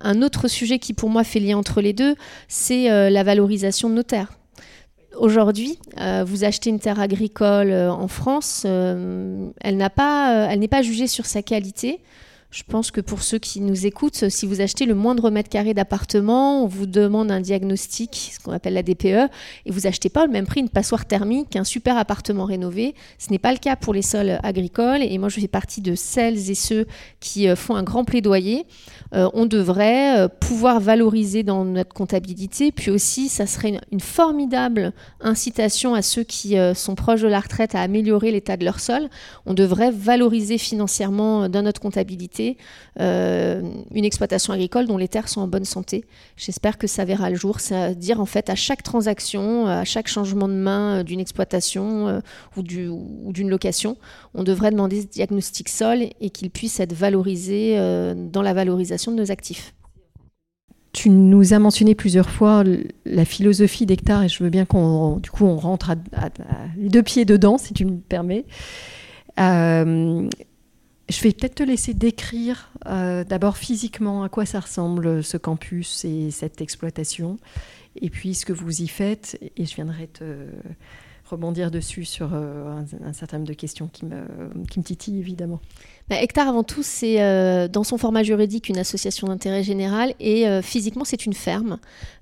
[0.00, 2.16] Un autre sujet qui pour moi fait lien entre les deux,
[2.48, 4.32] c'est euh, la valorisation de nos terres.
[5.18, 11.26] Aujourd'hui, euh, vous achetez une terre agricole euh, en France, elle n'est pas jugée sur
[11.26, 12.00] sa qualité.
[12.52, 15.72] Je pense que pour ceux qui nous écoutent, si vous achetez le moindre mètre carré
[15.72, 19.30] d'appartement, on vous demande un diagnostic, ce qu'on appelle la DPE,
[19.64, 22.94] et vous achetez pas au même prix une passoire thermique qu'un super appartement rénové.
[23.18, 25.94] Ce n'est pas le cas pour les sols agricoles, et moi je fais partie de
[25.94, 26.86] celles et ceux
[27.20, 28.66] qui font un grand plaidoyer
[29.14, 32.72] euh, on devrait euh, pouvoir valoriser dans notre comptabilité.
[32.72, 37.40] Puis aussi, ça serait une, formidable incitation à ceux qui euh, sont proches de la
[37.40, 39.08] retraite à améliorer l'état de leur sol.
[39.46, 42.41] On devrait valoriser financièrement dans notre comptabilité
[42.98, 46.04] une exploitation agricole dont les terres sont en bonne santé.
[46.36, 47.60] J'espère que ça verra le jour.
[47.60, 52.22] C'est-à-dire, en fait, à chaque transaction, à chaque changement de main d'une exploitation
[52.56, 53.96] ou d'une location,
[54.34, 57.76] on devrait demander ce diagnostic sol et qu'il puisse être valorisé
[58.14, 59.74] dans la valorisation de nos actifs.
[60.92, 62.64] tu nous as mentionné plusieurs fois
[63.06, 66.28] la philosophie d'Hectare et je veux bien qu'on du coup on rentre à,
[66.76, 68.44] deux pieds dedans si tu me permets.
[69.40, 70.28] Euh,
[71.12, 76.04] je vais peut-être te laisser décrire euh, d'abord physiquement à quoi ça ressemble ce campus
[76.04, 77.38] et cette exploitation,
[77.96, 80.24] et puis ce que vous y faites, et je viendrai te
[81.32, 84.22] rebondir dessus sur euh, un, certain nombre de questions qui me,
[84.70, 85.60] qui me titillent évidemment.
[86.08, 90.46] Bah, Hectare, avant tout, c'est euh, dans son format juridique une association d'intérêt général et
[90.46, 91.78] euh, physiquement, c'est une ferme.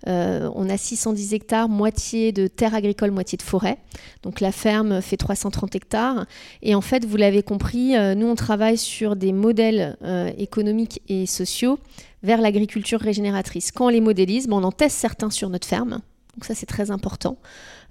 [0.07, 3.79] on a 610 hectares, moitié de terres agricoles, moitié de forêt.
[4.23, 6.27] Donc la ferme fait 330 hectares.
[6.63, 9.97] Et en fait, vous l'avez compris, nous, on travaille sur des modèles
[10.39, 11.79] économiques et sociaux
[12.23, 13.73] vers l'agriculture régénératrice.
[13.73, 16.01] Quand on les modélise, on en teste certains sur notre ferme.
[16.37, 17.39] Donc ça, c'est très important.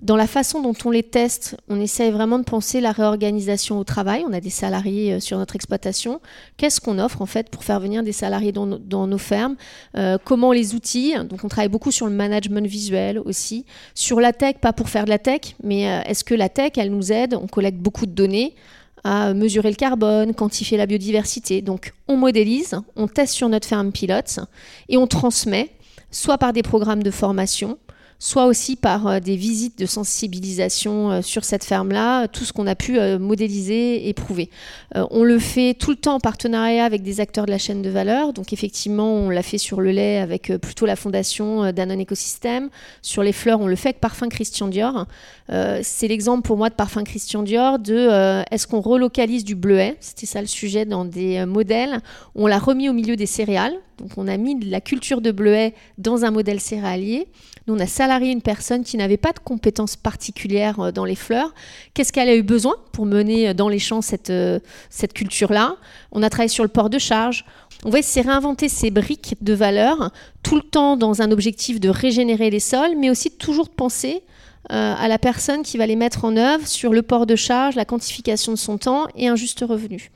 [0.02, 3.84] Dans la façon dont on les teste, on essaye vraiment de penser la réorganisation au
[3.84, 4.24] travail.
[4.26, 6.22] On a des salariés euh, sur notre exploitation.
[6.56, 9.58] Qu'est-ce qu'on offre en fait pour faire venir des salariés dans, nos, fermes
[9.98, 13.66] euh, Comment les outils Donc on travaille beaucoup sur le management visuel aussi.
[13.94, 16.72] Sur la tech, pas pour faire de la tech, mais euh, est-ce que la tech,
[16.78, 17.34] elle nous aide?
[17.34, 18.56] On collecte beaucoup de données
[19.04, 21.62] à mesurer le carbone, quantifier la biodiversité.
[21.62, 24.40] Donc on modélise, on teste sur notre ferme pilote
[24.88, 25.72] et on transmet
[26.12, 27.78] soit par des programmes de formation,
[28.20, 32.68] soit aussi par euh, des visites de sensibilisation euh, sur cette ferme-là, tout ce qu'on
[32.68, 34.50] a pu euh, modéliser et prouver.
[34.94, 37.90] on le fait tout le temps en partenariat avec des acteurs de la chaîne de
[37.90, 38.34] valeur.
[38.34, 42.70] Donc effectivement, on l'a fait sur le lait avec plutôt la fondation Danone Écosystème.
[43.02, 45.06] Sur les fleurs, on le fait avec Parfum Christian Dior.
[45.48, 49.96] C'est l'exemple pour moi de Parfum Christian Dior de est-ce qu'on relocalise du bleuet?
[50.00, 52.02] C'était ça le sujet dans des modèles.
[52.36, 53.76] On l'a remis au milieu des céréales.
[54.00, 57.28] Donc on a mis de la culture de bleuet dans un modèle céréalier.
[57.70, 61.54] On a salarié une personne qui n'avait pas de compétences particulières euh, dans les fleurs.
[61.94, 65.76] Qu'est-ce qu'elle a eu besoin pour mener euh, dans les champs cette, euh, cette culture-là?
[66.12, 67.46] On a travaillé sur le port de charge.
[67.86, 70.12] On va essayer de réinventer ces briques de valeur,
[70.44, 74.24] tout le temps dans un objectif de régénérer les sols, mais aussi toujours de penser
[74.68, 77.86] à la personne qui va les mettre en œuvre sur le port de charge, la
[77.86, 80.12] quantification de son temps et un juste revenu.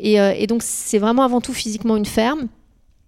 [0.00, 2.48] et donc c'est vraiment avant tout physiquement une ferme.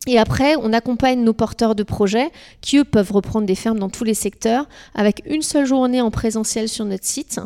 [0.07, 3.91] Et après, on accompagne nos porteurs de projets qui, eux, peuvent reprendre des fermes dans
[3.91, 7.41] tous les secteurs avec une seule journée en présentiel sur notre site.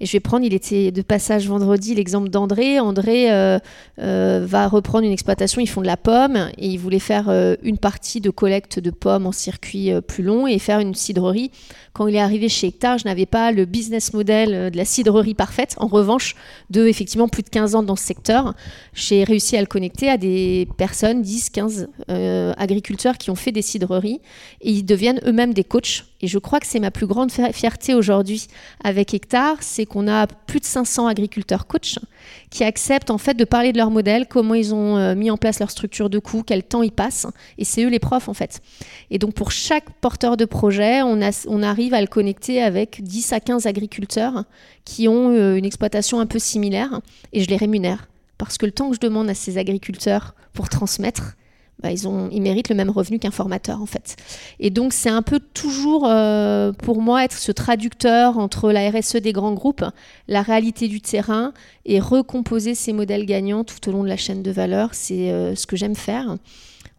[0.00, 2.80] Et je vais prendre, il était de passage vendredi, l'exemple d'André.
[2.80, 3.58] André, euh,
[3.98, 7.54] euh, va reprendre une exploitation, ils font de la pomme et il voulait faire euh,
[7.62, 11.50] une partie de collecte de pommes en circuit plus long et faire une cidrerie.
[11.92, 15.34] Quand il est arrivé chez Hectare, je n'avais pas le business model de la cidrerie
[15.34, 15.74] parfaite.
[15.76, 16.34] En revanche,
[16.70, 18.54] de effectivement plus de 15 ans dans ce secteur,
[18.94, 21.88] j'ai réussi à le connecter à des personnes, 10, 15
[22.56, 24.20] agriculteurs qui ont fait des cidreries
[24.62, 27.94] et ils deviennent eux-mêmes des coachs et je crois que c'est ma plus grande fierté
[27.94, 28.46] aujourd'hui
[28.84, 31.98] avec Hectare, c'est qu'on a plus de 500 agriculteurs coachs
[32.50, 35.36] qui acceptent en fait de parler de leur modèle, comment ils ont euh, mis en
[35.36, 37.26] place leur structure de coûts, quel temps ils passent,
[37.58, 38.60] et c'est eux les profs en fait.
[39.10, 43.32] Et donc pour chaque porteur de projet, on, on arrive à le connecter avec 10
[43.32, 44.44] à 15 agriculteurs
[44.84, 47.00] qui ont euh, une exploitation un peu similaire,
[47.32, 48.08] et je les rémunère.
[48.38, 51.36] Parce que le temps que je demande à ces agriculteurs pour transmettre,
[51.82, 54.16] bah, ils, ont, ils méritent le même revenu qu'un formateur en fait.
[54.58, 59.16] Et donc c'est un peu toujours euh, pour moi être ce traducteur entre la RSE
[59.16, 59.84] des grands groupes,
[60.28, 61.52] la réalité du terrain
[61.86, 64.90] et recomposer ces modèles gagnants tout au long de la chaîne de valeur.
[64.92, 66.36] C'est euh, ce que j'aime faire.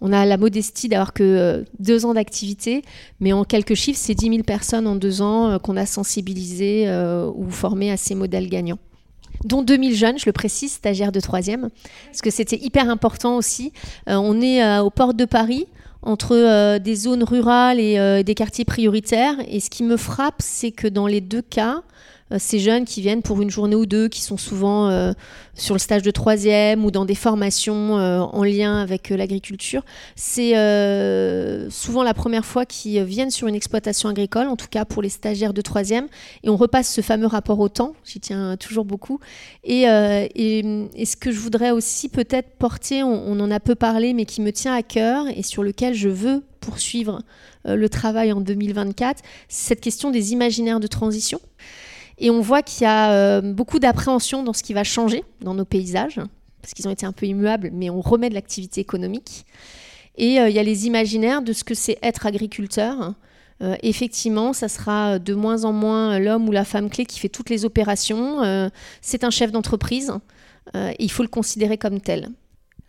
[0.03, 2.81] On a la modestie d'avoir que euh, deux ans d'activité,
[3.19, 6.87] mais en quelques chiffres, c'est 10 000 personnes en deux ans qu'on a sensibilisées
[7.35, 8.79] ou formées à ces modèles gagnants
[9.43, 11.69] dont 2000 jeunes, je le précise, stagiaires de troisième,
[12.05, 13.73] parce que c'était hyper important aussi.
[14.09, 15.67] Euh, on est euh, aux portes de Paris,
[16.01, 19.35] entre euh, des zones rurales et des quartiers prioritaires.
[19.47, 21.81] Et ce qui me frappe, c'est que dans les deux cas,
[22.39, 25.13] ces jeunes qui viennent pour une journée ou deux, qui sont souvent euh,
[25.53, 29.83] sur le stage de troisième ou dans des formations euh, en lien avec l'agriculture,
[30.15, 30.51] c'est
[31.69, 35.09] souvent la première fois qu'ils viennent sur une exploitation agricole, en tout cas pour les
[35.09, 36.07] stagiaires de troisième,
[36.43, 39.19] et on repasse ce fameux rapport au temps, j'y tiens toujours beaucoup.
[39.63, 44.41] Et, ce que je voudrais aussi peut-être porter, on, en a peu parlé, mais qui
[44.41, 47.21] me tient à cœur et sur lequel je veux poursuivre
[47.65, 51.39] le travail en 2024, c'est cette question des imaginaires de transition.
[52.21, 55.55] Et on voit qu'il y a euh, beaucoup d'appréhension dans ce qui va changer dans
[55.55, 56.21] nos paysages,
[56.61, 59.45] parce qu'ils ont été un peu immuables, mais on remet de l'activité économique.
[60.17, 63.15] Et euh, il y a les imaginaires de ce que c'est être agriculteur.
[63.63, 67.29] Euh, effectivement, ça sera de moins en moins l'homme ou la femme clé qui fait
[67.29, 68.69] toutes les opérations.
[69.01, 70.13] c'est un chef d'entreprise.
[70.75, 72.29] il faut le considérer comme tel.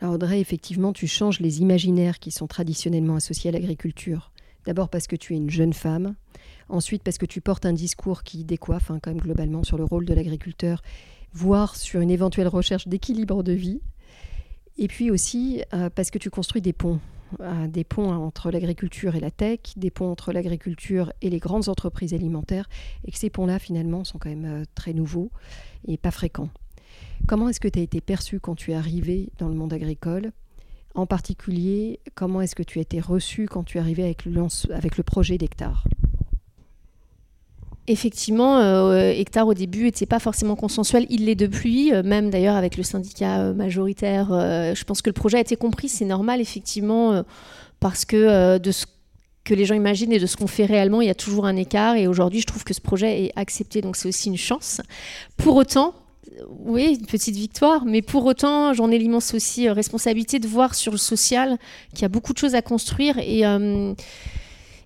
[0.03, 4.31] Alors Audrey, effectivement, tu changes les imaginaires qui sont traditionnellement associés à l'agriculture.
[4.67, 6.15] D'abord parce que tu es une jeune femme,
[6.73, 9.85] Ensuite, parce que tu portes un discours qui décoiffe hein, quand même globalement sur le
[9.85, 10.83] rôle de l'agriculteur,
[11.35, 13.83] voire sur une éventuelle recherche d'équilibre de vie.
[14.79, 16.99] Et puis aussi euh, parce que tu construis des ponts
[17.69, 22.13] des ponts entre l'agriculture et la tech, des ponts entre l'agriculture et les grandes entreprises
[22.15, 22.69] alimentaires,
[23.07, 25.31] et que ces ponts-là, finalement, sont quand même euh, très nouveaux
[25.87, 26.51] et pas fréquents.
[27.27, 30.33] Comment est-ce que tu as été perçu quand tu es arrivé dans le monde agricole?
[30.95, 34.25] En particulier, comment est-ce que tu as été reçu quand tu es arrivé avec
[34.71, 35.85] avec le projet d'hectare?
[37.89, 41.05] Effectivement, euh, Hectare au début n'était pas forcément consensuel.
[41.11, 44.29] Il l'est depuis, euh, même d'ailleurs avec le syndicat euh, majoritaire.
[44.31, 47.25] je pense que le projet a été compris, c'est normal effectivement,
[47.81, 48.87] parce que de ce
[49.45, 51.57] que les gens imaginent et de ce qu'on fait réellement, il y a toujours un
[51.57, 51.97] écart.
[51.97, 54.81] Et aujourd'hui, je trouve que ce projet est accepté, donc c'est aussi une chance.
[55.37, 55.95] Pour autant,
[56.65, 60.93] oui, une petite victoire, mais pour autant, j'en ai l'immense aussi responsabilité de voir sur
[60.93, 61.59] le social
[61.93, 63.45] qu'il y a beaucoup de choses à construire et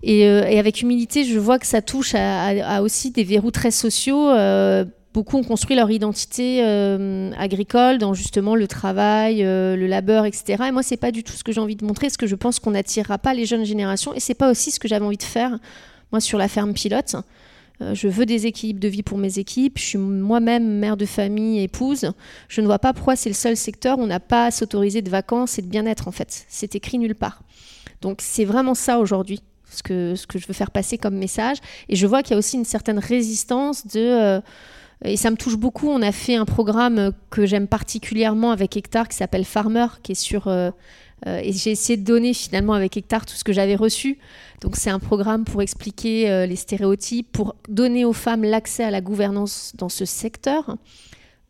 [0.04, 4.30] euh, et, avec humilité, je vois que ça touche à, aussi des verrous très sociaux.
[4.30, 10.64] Euh, beaucoup ont construit leur identité euh, agricole dans justement le travail, le labeur, etc.
[10.68, 12.34] Et moi, c'est pas du tout ce que j'ai envie de montrer, ce que je
[12.34, 14.12] pense qu'on n'attirera pas les jeunes générations.
[14.14, 15.58] Et c'est pas aussi ce que j'avais envie de faire,
[16.12, 17.16] moi, sur la ferme pilote.
[17.80, 19.78] je veux des équilibres de vie pour mes équipes.
[19.78, 22.12] Je suis moi-même mère de famille, épouse.
[22.48, 25.00] Je ne vois pas pourquoi c'est le seul secteur où on n'a pas à s'autoriser
[25.00, 26.44] de vacances et de bien-être, en fait.
[26.48, 27.42] C'est écrit nulle part.
[28.02, 31.58] Donc c'est vraiment ça aujourd'hui ce que, je veux faire passer comme message.
[31.88, 34.00] Et je vois qu'il y a aussi une certaine résistance de...
[34.00, 34.40] Euh,
[35.04, 35.88] et ça me touche beaucoup.
[35.88, 40.16] On a fait un programme que j'aime particulièrement avec Hectare qui s'appelle Farmer, qui est
[40.16, 40.48] sur...
[40.48, 40.70] Euh,
[41.26, 44.18] euh, et j'ai essayé de donner finalement avec Hectare tout ce que j'avais reçu.
[44.60, 49.00] Donc c'est un programme pour expliquer les stéréotypes, pour donner aux femmes l'accès à la
[49.00, 50.76] gouvernance dans ce secteur.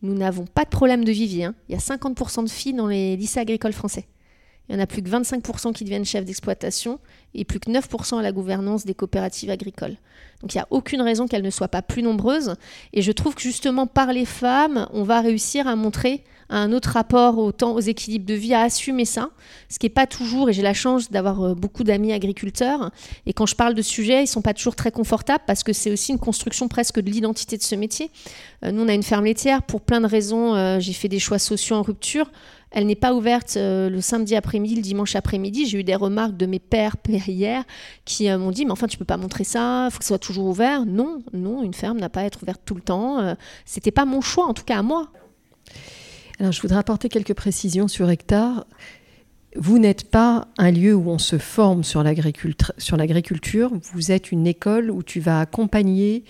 [0.02, 1.44] Nous n'avons pas de problème de vivier.
[1.44, 1.54] Hein.
[1.68, 4.06] Il y a 50% de filles dans les lycées agricoles français.
[4.68, 6.98] Il y en a plus que 25% qui deviennent chefs d'exploitation
[7.34, 9.96] et plus que 9% à la gouvernance des coopératives agricoles.
[10.42, 12.54] Donc il n'y a aucune raison qu'elles ne soient pas plus nombreuses.
[12.92, 16.90] Et je trouve que justement par les femmes, on va réussir à montrer un autre
[16.90, 19.30] rapport au temps, aux équilibres de vie, à assumer ça,
[19.68, 22.92] ce qui n'est pas toujours, et j'ai la chance d'avoir euh, beaucoup d'amis agriculteurs,
[23.26, 25.72] et quand je parle de sujets, ils ne sont pas toujours très confortables parce que
[25.72, 28.10] c'est aussi une construction presque de l'identité de ce métier.
[28.64, 31.18] Euh, nous, on a une ferme laitière, pour plein de raisons, euh, j'ai fait des
[31.18, 32.30] choix sociaux en rupture.
[32.76, 35.64] Elle n'est pas ouverte euh, le samedi après-midi, le dimanche après-midi.
[35.64, 37.64] J'ai eu des remarques de mes pères, hier
[38.04, 40.08] qui euh, m'ont dit, mais enfin, tu peux pas montrer ça, il faut que ça
[40.08, 40.84] soit toujours ouvert.
[40.84, 43.18] Non, non, une ferme n'a pas à être ouverte tout le temps.
[43.20, 43.34] Euh,
[43.64, 45.08] c'était pas mon choix, en tout cas à moi.
[46.38, 48.66] Alors, je voudrais apporter quelques précisions sur Hectare.
[49.56, 53.72] Vous n'êtes pas un lieu où on se forme sur l'agriculture.
[53.94, 56.24] Vous êtes une école où tu vas accompagner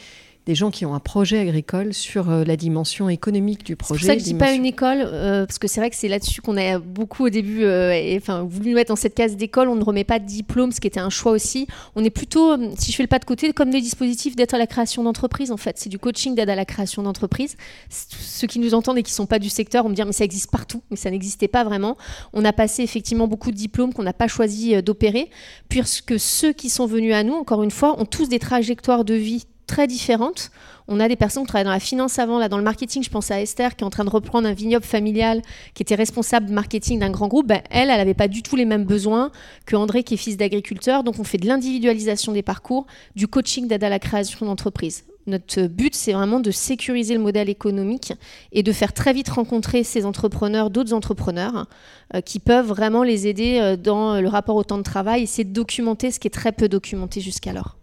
[0.46, 4.00] des gens qui ont un projet agricole sur euh, la dimension économique du projet.
[4.00, 5.96] C'est pour ça que je dis pas une école, euh, parce que c'est vrai que
[5.96, 9.36] c'est là-dessus qu'on a beaucoup au début, euh, et, enfin, voulu mettre dans cette case
[9.36, 9.68] d'école.
[9.68, 11.66] On ne remet pas de diplôme, ce qui était un choix aussi.
[11.96, 14.58] On est plutôt, si je fais le pas de côté, comme des dispositifs d'aide à
[14.58, 15.50] la création d'entreprise.
[15.50, 17.56] En fait, c'est du coaching d'aide à la création d'entreprise.
[17.88, 20.24] Ceux qui nous entendent et qui sont pas du secteur vont me dire mais ça
[20.24, 21.96] existe partout, mais ça n'existait pas vraiment.
[22.32, 25.28] On a passé effectivement beaucoup de diplômes qu'on n'a pas choisi d'opérer,
[25.68, 29.14] puisque ceux qui sont venus à nous, encore une fois, ont tous des trajectoires de
[29.14, 30.50] vie très différentes.
[30.88, 33.02] On a des personnes qui travaillent dans la finance avant, là, dans le marketing.
[33.02, 35.42] Je pense à Esther qui est en train de reprendre un vignoble familial,
[35.74, 37.48] qui était responsable marketing d'un grand groupe.
[37.48, 39.32] Ben, elle, elle n'avait pas du tout les mêmes besoins
[39.66, 41.02] que André qui est fils d'agriculteur.
[41.02, 45.04] Donc on fait de l'individualisation des parcours, du coaching d'aide à la création d'entreprise.
[45.26, 48.12] Notre but, c'est vraiment de sécuriser le modèle économique
[48.52, 51.66] et de faire très vite rencontrer ces entrepreneurs d'autres entrepreneurs
[52.14, 55.26] euh, qui peuvent vraiment les aider euh, dans le rapport au temps de travail et
[55.26, 57.76] c'est de documenter ce qui est très peu documenté jusqu'alors.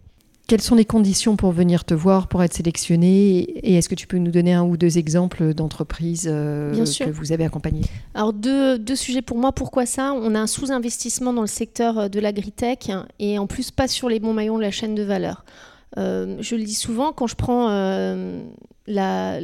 [0.46, 4.06] Quelles sont les conditions pour venir te voir, pour être sélectionné Et est-ce que tu
[4.06, 7.84] peux nous donner un ou deux exemples d'entreprises euh, que vous avez accompagnées?
[8.12, 9.52] Alors, deux, deux, sujets pour moi.
[9.52, 10.12] Pourquoi ça?
[10.12, 14.10] On a un sous-investissement dans le secteur euh, de l'agritech et en plus pas sur
[14.10, 15.46] les bons maillons de la chaîne de valeur.
[15.96, 17.68] Euh, je le dis souvent, quand je prends
[18.86, 19.40] la,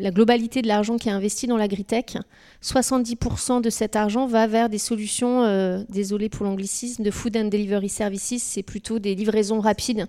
[0.00, 2.16] la globalité de l'argent qui est investi dans l'agritech,
[2.62, 7.44] 70% de cet argent va vers des solutions, euh, désolé pour l'anglicisme, de food and
[7.44, 10.06] delivery services, c'est plutôt des livraisons rapides.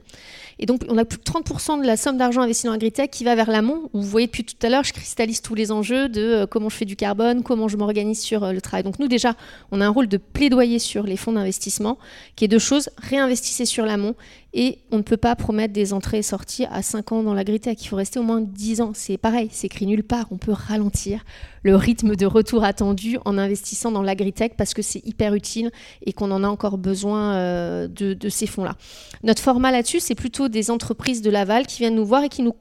[0.59, 3.23] Et donc on a plus de 30% de la somme d'argent investie dans l'agritech qui
[3.23, 6.21] va vers l'amont, vous voyez depuis tout à l'heure, je cristallise tous les enjeux de
[6.21, 8.83] euh, comment je fais du carbone, comment je m'organise sur euh, le travail.
[8.83, 9.35] Donc nous déjà,
[9.71, 11.97] on a un rôle de plaidoyer sur les fonds d'investissement,
[12.35, 14.15] qui est deux choses, réinvestissez sur l'amont
[14.53, 17.81] et on ne peut pas promettre des entrées et sorties à 5 ans dans l'agritech.
[17.83, 18.91] Il faut rester au moins 10 ans.
[18.93, 20.27] C'est pareil, c'est nulle part.
[20.31, 21.23] On peut ralentir
[21.63, 25.71] le rythme de retour attendu en investissant dans l'agritech parce que c'est hyper utile
[26.05, 28.75] et qu'on en a encore besoin euh, de, de, ces fonds-là.
[29.23, 32.41] Notre format là-dessus, c'est plutôt des entreprises de l'aval qui viennent nous voir et qui
[32.41, 32.55] nous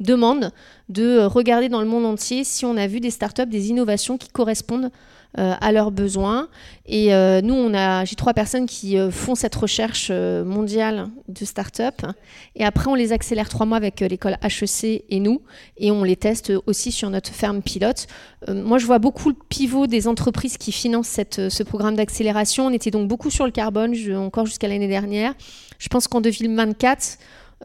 [0.00, 0.52] demande
[0.88, 4.28] de regarder dans le monde entier si on a vu des startups, des innovations qui
[4.28, 4.90] correspondent
[5.38, 6.48] euh, à leurs besoins.
[6.86, 11.44] Et euh, nous, on a, j'ai trois personnes qui euh, font cette recherche mondiale de
[11.44, 12.06] start-up.
[12.54, 15.42] Et après, on les accélère trois mois avec l'école HEC et nous.
[15.76, 18.06] Et on les teste aussi sur notre ferme pilote.
[18.48, 22.64] moi, je vois beaucoup le pivot des entreprises qui financent ce programme d'accélération.
[22.64, 25.34] On était donc beaucoup sur le carbone, encore jusqu'à l'année dernière.
[25.78, 27.18] Je pense qu'en 2024,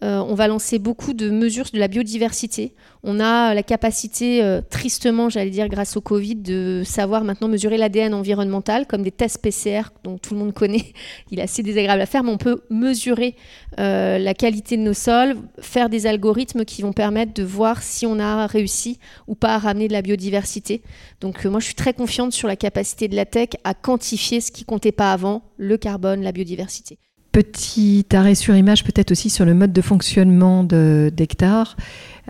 [0.04, 2.74] euh, on va lancer beaucoup de mesures de la biodiversité.
[3.04, 7.78] On a la capacité, euh, tristement, j'allais dire, grâce au Covid, de savoir maintenant mesurer
[7.78, 10.94] l'ADN environnemental, comme des tests PCR dont tout le monde connaît.
[11.32, 13.36] Il est assez désagréable à faire, mais on peut mesurer
[13.80, 18.06] euh, la qualité de nos sols, faire des algorithmes qui vont permettre de voir si
[18.06, 20.84] on a réussi ou pas à ramener de la biodiversité.
[21.20, 24.52] Donc moi, je suis très confiante sur la capacité de la tech à quantifier ce
[24.52, 26.98] qui comptait pas avant, le carbone, la biodiversité.
[27.32, 31.78] Petit arrêt sur image peut-être aussi sur le mode de fonctionnement d'Hectare.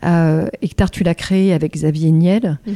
[0.04, 2.76] Euh, Hectare, tu l'as créé avec Xavier Niel, mhm.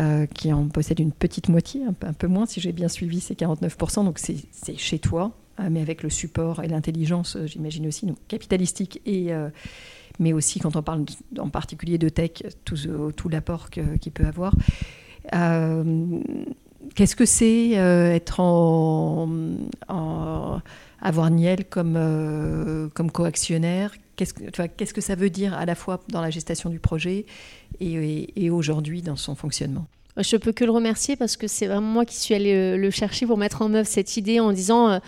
[0.00, 3.38] euh, qui en possède une petite moitié, un peu, moins, si j'ai bien suivi, c'est
[3.38, 8.16] 49%, donc c'est chez toi, euh, mais avec le support et l'intelligence, j'imagine aussi, donc
[8.28, 9.30] capitalistique, et,
[10.18, 11.04] mais aussi quand on parle
[11.38, 12.76] en particulier de tech, tout,
[13.16, 14.54] tout l'apport qu'il peut avoir.
[16.94, 19.28] Qu'est-ce que c'est être en,
[19.88, 20.60] en
[21.02, 26.00] avoir Niel comme, euh, comme coactionnaire Qu'est-ce que, que ça veut dire à la fois
[26.10, 27.24] dans la gestation du projet
[27.80, 29.86] et, aujourd'hui dans son fonctionnement?
[30.18, 33.26] Je peux que le remercier parce que c'est vraiment moi qui suis allée le chercher
[33.26, 34.98] pour mettre en œuvre cette idée en disant, euh,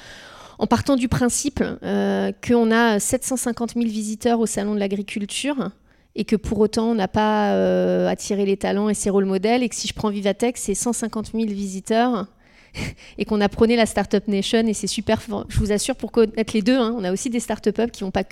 [0.59, 5.71] en partant du principe euh, qu'on a 750 000 visiteurs au Salon de l'Agriculture
[6.17, 9.69] et que pour autant on n'a pas attiré les talents et ses rôles modèles et
[9.69, 12.27] que si je prends Vivatech, c'est 150 000 visiteurs
[13.19, 15.21] et qu'on apprenait la Startup Nation et c'est super.
[15.49, 18.11] Je vous assure pour connaître les deux, hein, on a aussi des startups qui vont
[18.11, 18.23] pas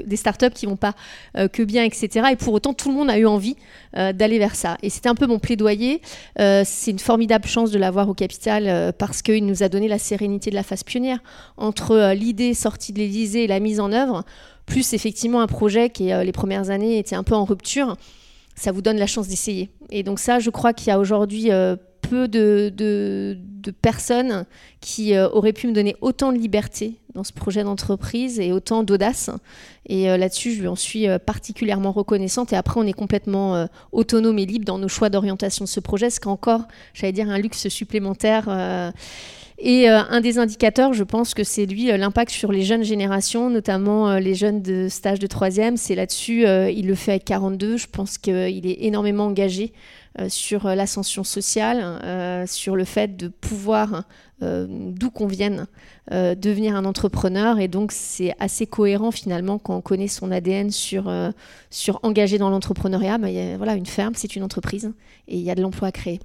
[0.67, 0.95] vont pas
[1.37, 2.29] euh, que bien, etc.
[2.33, 3.57] Et pour autant, tout le monde a eu envie
[3.97, 4.77] euh, d'aller vers ça.
[4.83, 6.01] Et c'était un peu mon plaidoyer.
[6.39, 9.99] Euh, c'est une formidable chance de l'avoir au capital parce qu'il nous a donné la
[9.99, 11.19] sérénité de la phase pionnière
[11.57, 14.25] entre l'idée sortie de l'Élysée et la mise en œuvre,
[14.67, 17.97] plus effectivement un projet qui les premières années était un peu en rupture.
[18.55, 19.71] Ça vous donne la chance d'essayer.
[19.91, 21.51] Et donc ça, je crois qu'il y a aujourd'hui
[22.13, 23.39] peu de,
[23.81, 24.45] personnes
[24.81, 28.83] qui euh, auraient pu me donner autant de liberté dans ce projet d'entreprise et autant
[28.83, 29.31] d'audace.
[29.87, 32.53] Et euh, là-dessus, je lui en suis euh, particulièrement reconnaissante.
[32.53, 36.11] Et après, on est complètement autonome et libre dans nos choix d'orientation de ce projet,
[36.11, 38.49] ce qui est encore, j'allais dire, un luxe supplémentaire.
[39.65, 44.17] Et un des indicateurs, je pense que c'est lui, l'impact sur les jeunes générations, notamment
[44.17, 45.77] les jeunes de stage de troisième.
[45.77, 47.77] C'est là-dessus, il le fait avec 42.
[47.77, 49.73] Je pense qu'il est énormément engagé
[50.21, 54.05] euh, sur euh, l'ascension sociale, euh, sur le fait de pouvoir,
[54.41, 55.69] d'où qu'on vienne,
[56.11, 57.61] devenir un entrepreneur.
[57.61, 61.09] Et donc, c'est assez cohérent finalement quand on connaît son ADN sur,
[61.71, 63.19] sur engagé dans l'entrepreneuriat.
[63.19, 64.93] Mais, voilà, une ferme, c'est une entreprise
[65.29, 66.19] et il y a de l'emploi à créer.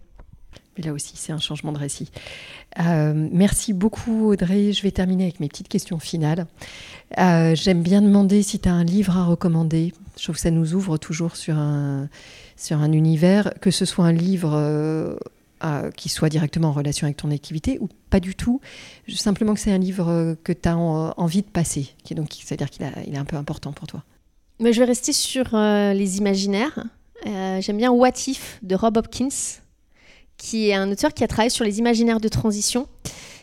[0.84, 2.11] Là aussi, c'est un changement de récit.
[2.78, 4.73] merci beaucoup, Audrey.
[4.73, 6.45] Je vais terminer avec mes petites questions finales.
[7.17, 9.93] J'aime bien demander si tu as un livre à recommander.
[10.17, 12.09] Je trouve que ça nous ouvre toujours sur un,
[12.55, 15.17] sur un univers, que ce soit un livre
[15.63, 18.61] euh, qui soit directement en relation avec ton activité ou pas du tout,
[19.07, 23.15] simplement que c'est un livre euh, que tu as envie de passer, c'est-à-dire qu'il il
[23.15, 24.03] est un peu important pour toi.
[24.59, 26.86] Mais je vais rester sur euh, les imaginaires.
[27.25, 29.57] J'aime bien What If de Rob Hopkins,
[30.38, 32.88] qui est un auteur qui a travaillé sur les imaginaires de transition.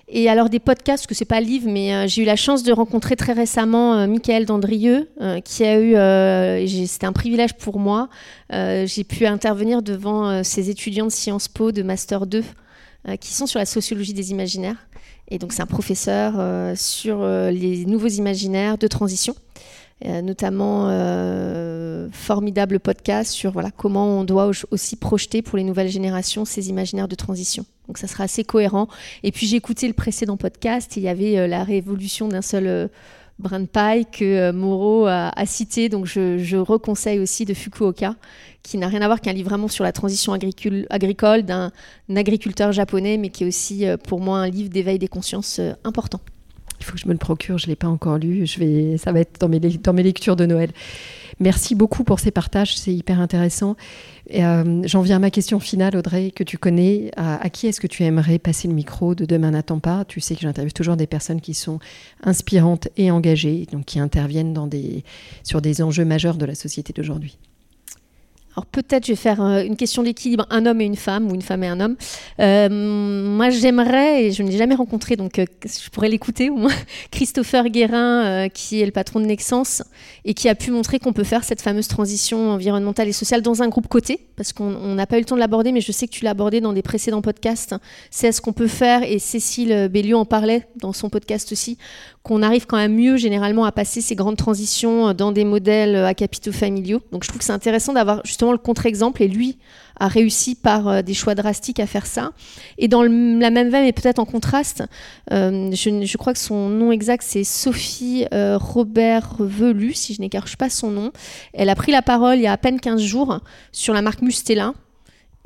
[0.09, 2.63] Et alors des podcasts, parce que c'est pas livre, mais euh, j'ai eu la chance
[2.63, 7.79] de rencontrer très récemment euh, Michael Dandrieux, euh, qui a eu, c'était un privilège pour
[7.79, 8.09] moi,
[8.51, 12.45] j'ai pu intervenir devant ces étudiants de Sciences Po de Master 2,
[13.21, 14.87] qui sont sur la sociologie des imaginaires.
[15.29, 16.35] Et donc c'est un professeur
[16.77, 19.35] sur les nouveaux imaginaires de transition.
[20.05, 20.89] Euh, notamment
[21.95, 26.69] euh, formidable podcast sur voilà, comment on doit aussi projeter pour les nouvelles générations ces
[26.69, 27.65] imaginaires de transition.
[27.87, 28.89] Donc ça sera assez cohérent.
[29.23, 32.91] Et puis j'ai écouté le précédent podcast, il y avait euh, la révolution d'un seul
[33.39, 35.89] brin de paille que Moreau a, cité.
[35.89, 38.15] Donc je, je, reconseille aussi de Fukuoka,
[38.63, 41.73] qui n'a rien à voir qu'un livre vraiment sur la transition agricole d'un
[42.15, 46.21] agriculteur japonais, mais qui est aussi pour moi un livre d'éveil des consciences important.
[46.85, 48.47] Il faut que je me le procure, je ne l'ai pas encore lu.
[48.47, 50.71] Je vais, ça va être dans mes, dans mes lectures de Noël.
[51.41, 53.77] Merci beaucoup pour ces partages, c'est hyper intéressant.
[54.35, 57.11] Euh, j'en viens à ma question finale, Audrey, que tu connais.
[57.17, 60.05] À, qui est-ce que tu aimerais passer le micro de Demain n'attend pas?
[60.05, 61.79] Tu sais que j'interviewe toujours des personnes qui sont
[62.23, 64.55] inspirantes et engagées, donc qui interviennent
[65.43, 67.39] sur des enjeux majeurs de la société d'aujourd'hui.
[68.57, 71.35] Alors peut-être je vais faire euh, une question d'équilibre, un homme et une femme, ou
[71.35, 71.97] une femme et un homme.
[72.41, 76.57] Euh, moi j'aimerais, et je ne l'ai jamais rencontré, donc euh, je pourrais l'écouter au
[76.57, 76.75] moins,
[77.11, 79.83] Christopher Guérin, qui est le patron de Nexence,
[80.25, 83.63] et qui a pu montrer qu'on peut faire cette fameuse transition environnementale et sociale dans
[83.63, 86.07] un groupe côté, parce qu'on n'a pas eu le temps de l'aborder, mais je sais
[86.07, 87.75] que tu l'as abordé dans des précédents podcasts.
[88.11, 91.77] C'est ce qu'on peut faire, et Cécile Béliot en parlait dans son podcast aussi,
[92.25, 96.15] qu'on arrive quand même mieux généralement à passer ces grandes transitions dans des modèles à
[96.15, 97.03] capitaux familiaux.
[97.13, 99.59] Donc je trouve que c'est intéressant d'avoir justement le contre-exemple et lui
[100.01, 102.33] a réussi par euh, des choix drastiques à faire ça.
[102.79, 104.83] Et dans la même veine, et peut-être en contraste,
[105.33, 110.57] euh, je, crois que son nom exact c'est Sophie euh, Robert Velu, si je n'écarche
[110.57, 111.13] pas son nom.
[111.53, 113.41] Elle a pris la parole il y a à peine 15 jours
[113.73, 114.75] sur la marque Mustela.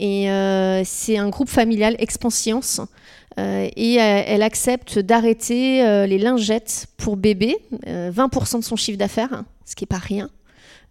[0.01, 0.29] Et
[0.85, 2.81] c'est un groupe familial, Expanscience.
[3.39, 9.85] Et elle accepte d'arrêter les lingettes pour bébé, 20% de son chiffre d'affaires, ce qui
[9.85, 10.29] n'est pas rien.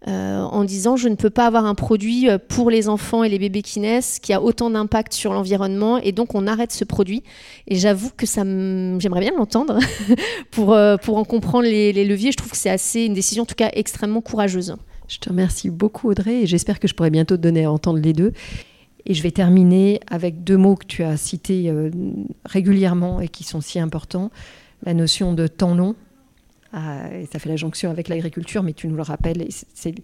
[0.06, 3.28] Euh, en disant je ne peux pas avoir un produit euh, pour les enfants et
[3.28, 6.84] les bébés qui naissent qui a autant d'impact sur l'environnement et donc on arrête ce
[6.84, 7.24] produit.
[7.66, 9.80] Et j'avoue que ça j'aimerais bien l'entendre
[10.52, 12.30] pour, euh, pour en comprendre les, leviers.
[12.30, 14.76] Je trouve que c'est assez une décision en tout cas extrêmement courageuse.
[15.08, 17.98] Je te remercie beaucoup Audrey et j'espère que je pourrai bientôt te donner à entendre
[17.98, 18.32] les deux.
[19.08, 21.72] Et je vais terminer avec deux mots que tu as cités
[22.44, 24.30] régulièrement et qui sont si importants.
[24.84, 25.96] La notion de temps long
[26.72, 29.94] ah, et ça fait la jonction avec l'agriculture, mais tu nous le rappelles, c'est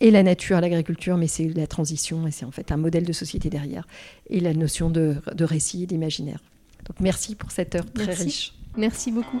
[0.00, 3.12] et la nature, l'agriculture, mais c'est la transition, et c'est en fait un modèle de
[3.12, 3.86] société derrière,
[4.28, 6.40] et la notion de, récit et d'imaginaire.
[6.86, 8.54] Donc merci pour cette heure très riche.
[8.76, 9.40] Merci beaucoup.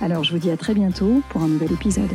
[0.00, 2.10] Alors je vous dis à très bientôt pour un nouvel épisode.